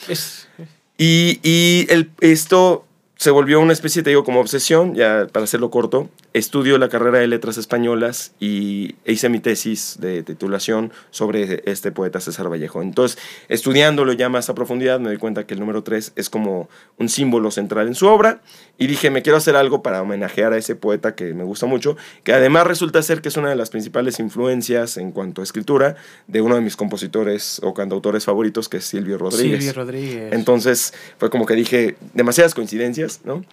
[0.97, 2.86] Y, y el, esto
[3.17, 7.17] se volvió una especie, te digo, como obsesión, ya para hacerlo corto, estudio la carrera
[7.17, 12.81] de letras españolas y hice mi tesis de titulación sobre este poeta César Vallejo.
[12.81, 13.17] Entonces,
[13.49, 17.09] estudiándolo ya más a profundidad, me doy cuenta que el número 3 es como un
[17.09, 18.41] símbolo central en su obra
[18.77, 21.97] y dije, me quiero hacer algo para homenajear a ese poeta que me gusta mucho,
[22.23, 25.95] que además resulta ser que es una de las principales influencias en cuanto a escritura
[26.27, 29.63] de uno de mis compositores o cantautores favoritos, que es Silvio Rodríguez.
[29.63, 30.33] Silvio Rodríguez.
[30.33, 33.43] Entonces, fue como que dije, demasiadas coincidencias, ¿no?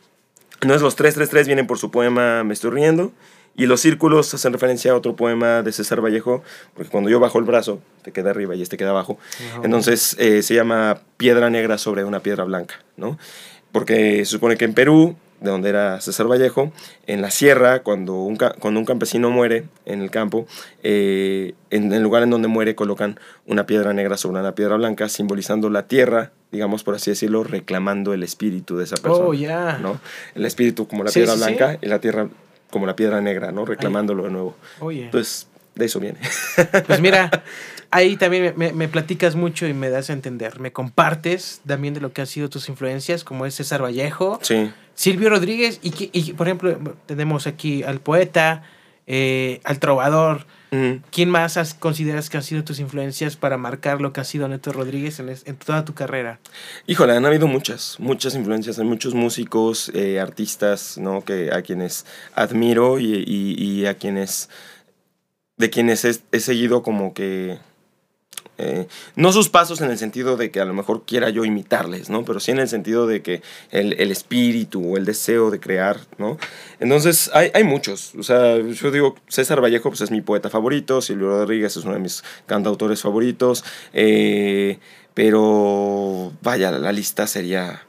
[0.54, 3.12] Entonces los 333 vienen por su poema Me estoy riendo
[3.56, 6.42] y los círculos hacen referencia a otro poema de César Vallejo,
[6.74, 9.18] porque cuando yo bajo el brazo, te queda arriba y este queda abajo.
[9.62, 13.16] Entonces eh, se llama Piedra Negra sobre una piedra blanca, ¿no?
[13.70, 16.72] Porque se supone que en Perú, de donde era César Vallejo,
[17.06, 20.46] en la sierra, cuando un, cuando un campesino muere en el campo,
[20.82, 25.08] eh, en el lugar en donde muere colocan una piedra negra sobre una piedra blanca,
[25.08, 29.26] simbolizando la tierra digamos por así decirlo, reclamando el espíritu de esa persona.
[29.26, 29.78] Oh, ya.
[29.78, 29.98] ¿no?
[30.36, 32.28] El espíritu como la piedra blanca y la tierra
[32.70, 33.64] como la piedra negra, ¿no?
[33.64, 34.56] Reclamándolo de nuevo.
[34.80, 35.04] Oye.
[35.04, 36.18] Entonces, de eso viene.
[36.86, 37.44] Pues mira,
[37.90, 40.60] ahí también me, me, platicas mucho y me das a entender.
[40.60, 44.70] Me compartes también de lo que han sido tus influencias, como es César Vallejo, sí.
[44.94, 48.62] Silvio Rodríguez, y, y por ejemplo, tenemos aquí al poeta,
[49.06, 50.46] eh, al trovador,
[51.10, 54.72] ¿Quién más consideras que han sido tus influencias para marcar lo que ha sido Neto
[54.72, 56.40] Rodríguez en, toda tu carrera?
[56.86, 58.78] Híjole, han habido muchas, muchas influencias.
[58.78, 61.22] Hay muchos músicos, eh, artistas, ¿no?
[61.24, 64.48] Que, a quienes admiro y, a quienes,
[65.56, 67.58] de quienes he seguido como que
[68.56, 68.86] eh,
[69.16, 72.24] no sus pasos en el sentido de que a lo mejor quiera yo imitarles, ¿no?
[72.24, 75.98] Pero sí en el sentido de que el, el espíritu o el deseo de crear,
[76.18, 76.38] ¿no?
[76.78, 78.14] Entonces, hay, hay, muchos.
[78.14, 81.94] O sea, yo digo, César Vallejo pues, es mi poeta favorito, Silvio Rodríguez es uno
[81.94, 84.78] de mis cantautores favoritos, eh,
[85.14, 87.82] pero vaya, la lista sería...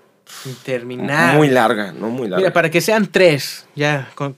[0.46, 1.38] Interminable.
[1.38, 2.10] Muy larga, ¿no?
[2.10, 2.38] Muy larga.
[2.38, 4.36] Mira, para que sean tres, ya, con,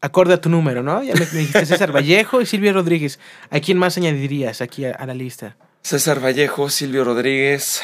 [0.00, 1.02] acorde a tu número, ¿no?
[1.02, 3.18] Ya me, dijiste César Vallejo y Silvio Rodríguez.
[3.50, 5.56] ¿A quién más añadirías aquí a la lista?
[5.82, 7.80] César Vallejo, Silvio Rodríguez.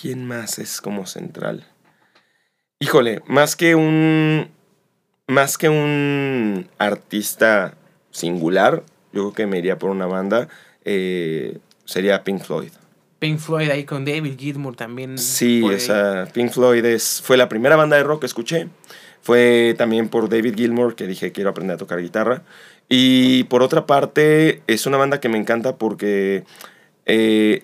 [0.00, 1.64] ¿Quién más es como central?
[2.80, 4.50] Híjole, más que un.
[5.28, 7.74] Más que un artista
[8.10, 8.82] singular,
[9.12, 10.48] yo creo que me iría por una banda.
[10.84, 12.72] Eh, sería Pink Floyd.
[13.20, 15.18] Pink Floyd ahí con David Gilmour también.
[15.18, 18.68] Sí, esa Pink Floyd es, fue la primera banda de rock que escuché.
[19.22, 22.42] Fue también por David Gilmour que dije quiero aprender a tocar guitarra.
[22.92, 26.42] Y por otra parte, es una banda que me encanta porque
[27.06, 27.62] eh,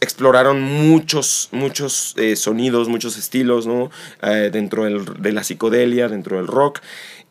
[0.00, 3.90] exploraron muchos, muchos eh, sonidos, muchos estilos, ¿no?
[4.22, 6.80] Eh, dentro de la psicodelia, dentro del rock.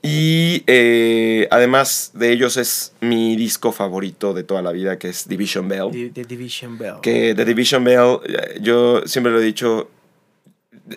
[0.01, 0.66] Y
[1.49, 6.12] además de ellos es mi disco favorito de toda la vida, que es Division Bell.
[6.14, 6.95] The, Division Bell.
[7.01, 8.18] Que The Division Bell,
[8.60, 9.89] yo siempre lo he dicho,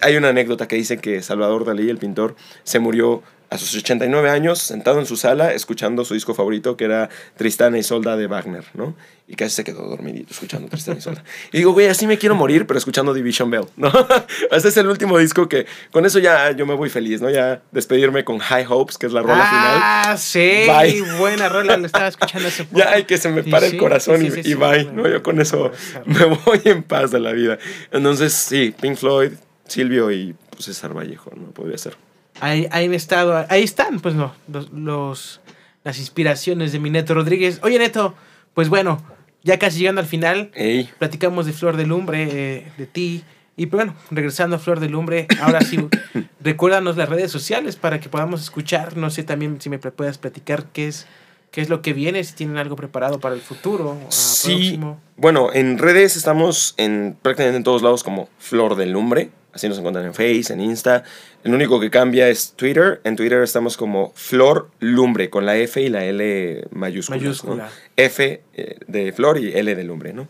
[0.00, 4.28] hay una anécdota que dice que Salvador Dalí, el pintor, se murió a sus 89
[4.28, 8.26] años, sentado en su sala, escuchando su disco favorito, que era Tristana y Solda de
[8.26, 8.96] Wagner, ¿no?
[9.28, 11.24] Y casi se quedó dormidito escuchando Tristana y Solda.
[11.52, 13.92] Y digo, güey, así me quiero morir, pero escuchando Division Bell, ¿no?
[14.50, 17.30] Ese es el último disco que, con eso ya yo me voy feliz, ¿no?
[17.30, 19.78] Ya despedirme con High Hopes, que es la rola final.
[19.80, 21.02] Ah, sí, bye.
[21.18, 22.78] buena rola, lo estaba escuchando hace poco.
[22.78, 25.08] Ya hay que se me pare el corazón y, y bye, ¿no?
[25.08, 25.70] Yo con eso
[26.04, 27.58] me voy en paz de la vida.
[27.92, 29.32] Entonces, sí, Pink Floyd,
[29.68, 31.50] Silvio y pues, César Vallejo, ¿no?
[31.52, 31.96] Podría ser.
[32.40, 34.34] Ahí, ahí, estado, ahí están, pues no,
[34.72, 35.40] los,
[35.84, 37.60] las inspiraciones de mi Neto Rodríguez.
[37.62, 38.14] Oye, Neto,
[38.52, 39.02] pues bueno,
[39.42, 40.50] ya casi llegando al final,
[40.98, 43.24] platicamos de Flor de Lumbre, eh, de ti.
[43.56, 45.78] Y pues, bueno, regresando a Flor de Lumbre, ahora sí,
[46.40, 48.98] recuérdanos las redes sociales para que podamos escuchar.
[48.98, 51.06] No sé también si me puedas platicar qué es
[51.50, 53.96] qué es lo que viene, si tienen algo preparado para el futuro.
[54.02, 55.00] ah, Sí, próximo.
[55.16, 59.30] bueno, en redes estamos en prácticamente en todos lados como Flor del Lumbre.
[59.56, 61.02] Así nos encuentran en Face, en Insta.
[61.42, 63.00] El único que cambia es Twitter.
[63.04, 67.22] En Twitter estamos como Flor Lumbre, con la F y la L mayúsculas.
[67.22, 67.56] ¿no?
[67.56, 67.70] Mayúscula.
[67.96, 70.28] F eh, de Flor y L de Lumbre, ¿no?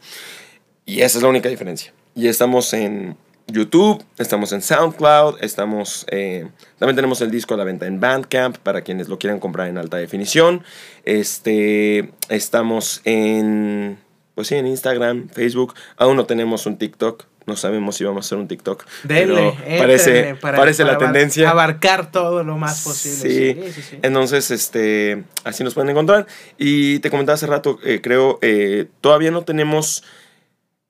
[0.84, 1.92] Y esa es la única diferencia.
[2.14, 3.16] Y estamos en
[3.48, 6.06] YouTube, estamos en SoundCloud, estamos...
[6.08, 6.46] eh,
[6.78, 9.76] también tenemos el disco a la venta en Bandcamp para quienes lo quieran comprar en
[9.76, 10.62] alta definición.
[11.04, 13.98] Este, estamos en...
[14.36, 15.74] Pues sí, en Instagram, Facebook.
[15.96, 17.24] Aún no tenemos un TikTok.
[17.46, 18.84] No sabemos si vamos a hacer un TikTok.
[19.04, 21.48] Denle, pero parece, para- parece la abar- tendencia.
[21.50, 23.16] Abarcar todo lo más posible.
[23.16, 23.62] Sí.
[23.66, 23.98] Sí, sí, sí.
[24.02, 26.26] Entonces, este, así nos pueden encontrar.
[26.58, 30.02] Y te comentaba hace rato, eh, creo, eh, todavía no tenemos,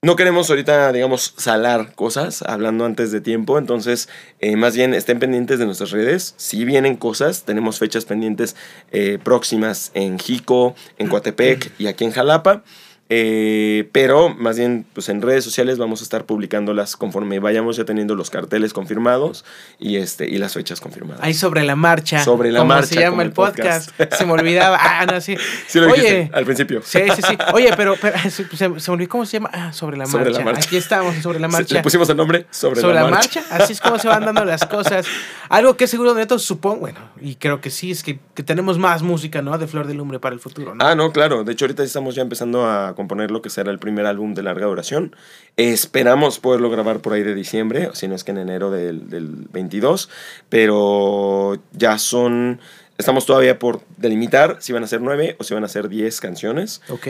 [0.03, 3.59] no queremos ahorita, digamos, salar cosas, hablando antes de tiempo.
[3.59, 4.09] Entonces,
[4.41, 6.35] eh, más bien estén pendientes de nuestras redes.
[6.39, 8.57] Si vienen cosas, tenemos fechas pendientes
[8.93, 12.63] eh, próximas en Jico, en Coatepec y aquí en Jalapa.
[13.09, 17.85] Eh, pero más bien pues en redes sociales vamos a estar publicándolas conforme vayamos ya
[17.85, 19.45] teniendo los carteles confirmados
[19.79, 21.23] y este y las fechas confirmadas.
[21.23, 22.25] Ahí sobre la marcha.
[22.25, 23.91] Sobre la como marcha, se llama el podcast.
[23.93, 24.15] podcast.
[24.15, 24.79] Se me olvidaba.
[24.81, 25.37] Ah, no, sí.
[25.69, 25.95] Sí lo Oye.
[26.03, 26.83] dijiste al principio.
[26.85, 27.37] Sí, sí, sí.
[27.55, 29.51] Oye, pero, pero se, se- me olvidó cómo se llama.
[29.53, 30.19] Ah, sobre la marcha.
[30.19, 30.61] Sobre la marcha.
[30.67, 31.75] Aquí estamos, sobre la Se- marcha.
[31.77, 33.45] Le pusimos el nombre sobre, sobre la, marcha.
[33.51, 35.07] Así es como se van dando las cosas.
[35.49, 39.03] Algo que seguro Neto supongo, bueno, y creo que sí, es que, que tenemos más
[39.03, 39.57] música, ¿no?
[39.59, 40.85] De Flor de Lumbre para el futuro, ¿no?
[40.85, 41.45] Ah, no, claro.
[41.45, 44.43] De hecho, ahorita estamos ya empezando a componer lo que será el primer álbum de
[44.43, 45.15] larga duración.
[45.57, 49.47] Esperamos poderlo grabar por ahí de diciembre, si no es que en enero del, del
[49.53, 50.11] 22.
[50.49, 52.61] Pero ya son.
[52.99, 56.21] Estamos todavía por delimitar si van a ser nueve o si van a ser diez
[56.21, 56.83] canciones.
[56.89, 57.07] Ok.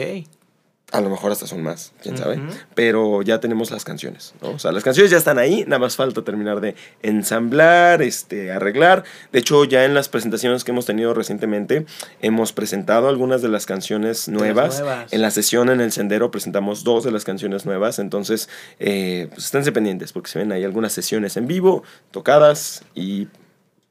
[0.93, 2.39] A lo mejor hasta son más, quién sabe.
[2.73, 4.51] Pero ya tenemos las canciones, ¿no?
[4.51, 9.03] O sea, las canciones ya están ahí, nada más falta terminar de ensamblar, este, arreglar.
[9.33, 11.85] De hecho, ya en las presentaciones que hemos tenido recientemente,
[12.21, 14.79] hemos presentado algunas de las canciones nuevas.
[14.79, 15.11] nuevas.
[15.11, 17.99] En la sesión en el Sendero presentamos dos de las canciones nuevas.
[17.99, 18.47] Entonces,
[18.79, 23.27] eh, pues esténse pendientes, porque se ven ahí algunas sesiones en vivo, tocadas y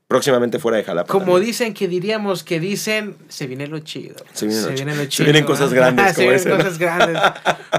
[0.09, 1.13] próximamente fuera de Jalapa.
[1.13, 1.47] Como también.
[1.47, 4.17] dicen que diríamos que dicen, se viene lo chido.
[4.33, 5.09] Se viene lo chido.
[5.09, 5.75] lo Se vienen cosas ¿ah?
[5.75, 6.57] grandes, se como vienen ese, ¿no?
[6.57, 7.23] cosas grandes.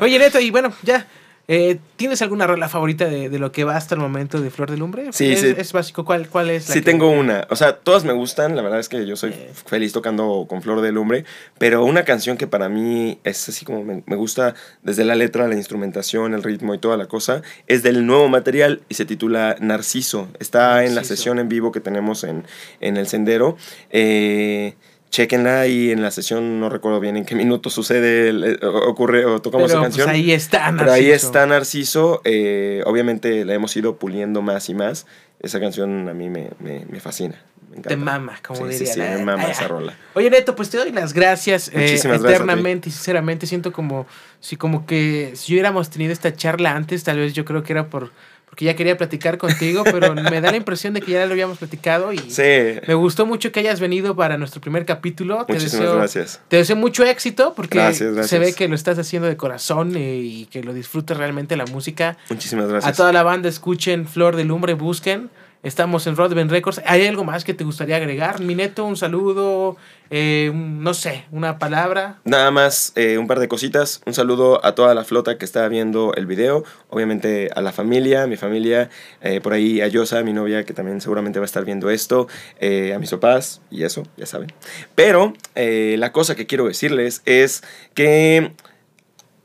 [0.02, 1.08] Oye, Neto, y bueno, ya.
[1.48, 4.70] Eh, ¿Tienes alguna rola favorita de, de lo que va hasta el momento de Flor
[4.70, 5.08] de Lumbre?
[5.14, 5.56] Sí, es, sí.
[5.58, 6.04] Es básico.
[6.06, 7.48] ¿Cuál, cuál es la Sí, que- tengo una.
[7.50, 8.56] O sea, todas me gustan.
[8.56, 9.52] La verdad es que yo soy Eh.
[9.66, 11.26] feliz tocando con Flor de Lumbre.
[11.58, 15.48] Pero una canción que para mí es así como me, me gusta desde la letra,
[15.48, 19.56] la instrumentación, el ritmo y toda la cosa, es del nuevo material y se titula
[19.60, 20.28] Narciso.
[20.39, 22.43] Está en la sesión en vivo que tenemos en,
[22.82, 23.58] en el sendero.
[23.89, 24.76] Eh,
[25.10, 29.26] Chequenla y en la sesión no recuerdo bien en qué minuto sucede, el- eh, ocurre
[29.26, 30.10] o tocamos Pero esa pues, canción.
[30.10, 31.28] ahí está, Pero ahí Narciso.
[31.28, 32.22] está Narciso.
[32.26, 35.05] eh, obviamente la hemos ido puliendo más y más.
[35.39, 37.36] Esa canción a mí me, me, me fascina.
[37.70, 37.89] Me encanta.
[37.89, 38.88] Te mama, como Sí, diría.
[38.88, 39.95] Sí, sí, la- me mama Ay, esa rola.
[40.14, 42.34] Oye, Neto, pues te doy las gracias eh, Muchísimas gracias a ti.
[42.34, 43.45] eternamente y sinceramente.
[43.47, 44.08] Siento como
[44.40, 47.88] si como que si hubiéramos tenido esta charla antes, tal vez yo creo que era
[47.90, 48.12] por
[48.50, 51.58] porque ya quería platicar contigo, pero me da la impresión de que ya lo habíamos
[51.60, 52.80] platicado y Sí.
[52.88, 55.46] me gustó mucho que hayas venido para nuestro primer capítulo.
[55.46, 56.42] Te Muchísimas deseo, gracias.
[56.48, 58.30] Te deseo mucho éxito porque Gracias, gracias.
[58.30, 62.18] se ve que lo estás haciendo de corazón y que lo disfrutas realmente la música.
[62.30, 62.92] Muchísimas gracias.
[62.94, 65.30] A toda la banda escuchen Flor de Lumbre, busquen.
[65.68, 66.82] Estamos en Rodben Records.
[66.86, 68.39] ¿Hay algo más que te gustaría agregar?
[68.39, 69.76] Mi neto, un saludo,
[70.09, 72.20] eh, no sé, una palabra.
[72.24, 74.01] Nada más eh, un par de cositas.
[74.05, 76.63] Un saludo a toda la flota que está viendo el video.
[76.89, 78.89] Obviamente a la familia, mi familia.
[79.20, 82.30] eh, por ahí a Yosa, mi novia, que también seguramente va a estar viendo esto.
[82.61, 84.53] a mis papás y eso, ya saben.
[84.95, 87.61] Pero la cosa que quiero decirles es
[87.93, 88.53] que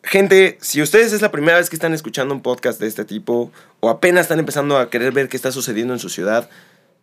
[0.03, 3.53] Gente, si ustedes es la primera vez que están escuchando un podcast de este tipo
[3.81, 6.51] o apenas están empezando a querer ver qué está sucediendo en su ciudad,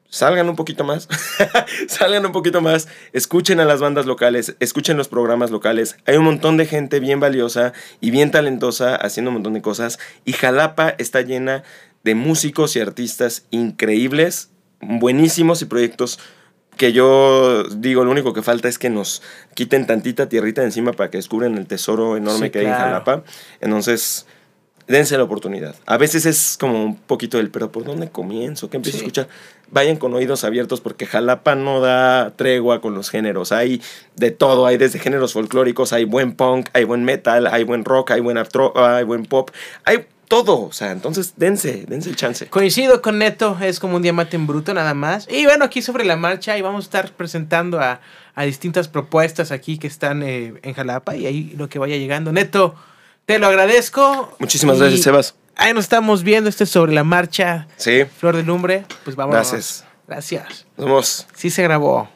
[0.09, 1.07] salgan un poquito más,
[1.87, 5.95] salgan un poquito más, escuchen a las bandas locales, escuchen los programas locales.
[6.05, 7.71] Hay un montón de gente bien valiosa
[8.01, 11.63] y bien talentosa haciendo un montón de cosas y Jalapa está llena
[12.03, 14.49] de músicos y artistas increíbles,
[14.81, 16.19] buenísimos y proyectos
[16.79, 19.21] que yo digo, lo único que falta es que nos
[19.53, 22.71] quiten tantita tierrita de encima para que descubran el tesoro enorme Sí, que hay en.
[22.73, 23.23] Jalapa.
[23.59, 24.25] Entonces,
[24.87, 25.75] dense la oportunidad.
[25.85, 28.69] A veces es como un poquito el, pero ¿por dónde comienzo?
[28.69, 29.03] ¿Qué empiezo Sí.
[29.03, 29.27] a escuchar?
[29.71, 33.51] Vayan con oídos abiertos porque Jalapa no da tregua con los géneros.
[33.51, 33.81] Hay
[34.15, 38.11] de todo, hay desde géneros folclóricos, hay buen punk, hay buen metal, hay buen rock,
[38.11, 39.51] hay buen, afro- hay buen pop,
[39.85, 40.61] hay todo.
[40.61, 42.47] O sea, entonces dense, dense el chance.
[42.47, 45.27] Coincido con Neto, es como un diamante en bruto nada más.
[45.29, 47.99] Y bueno, aquí sobre la marcha y vamos a estar presentando a,
[48.35, 52.31] a distintas propuestas aquí que están eh, en Jalapa y ahí lo que vaya llegando.
[52.31, 52.75] Neto,
[53.25, 54.33] te lo agradezco.
[54.39, 55.35] Muchísimas Y gracias, Sebas.
[55.55, 58.85] Ahí nos estamos viendo, este es sobre la marcha, Sí, Flor de Lumbre.
[59.03, 59.33] Pues vamos.
[59.33, 59.83] Gracias.
[60.07, 60.65] Gracias.
[60.77, 61.27] nos vemos.
[61.35, 62.09] Sí se grabó.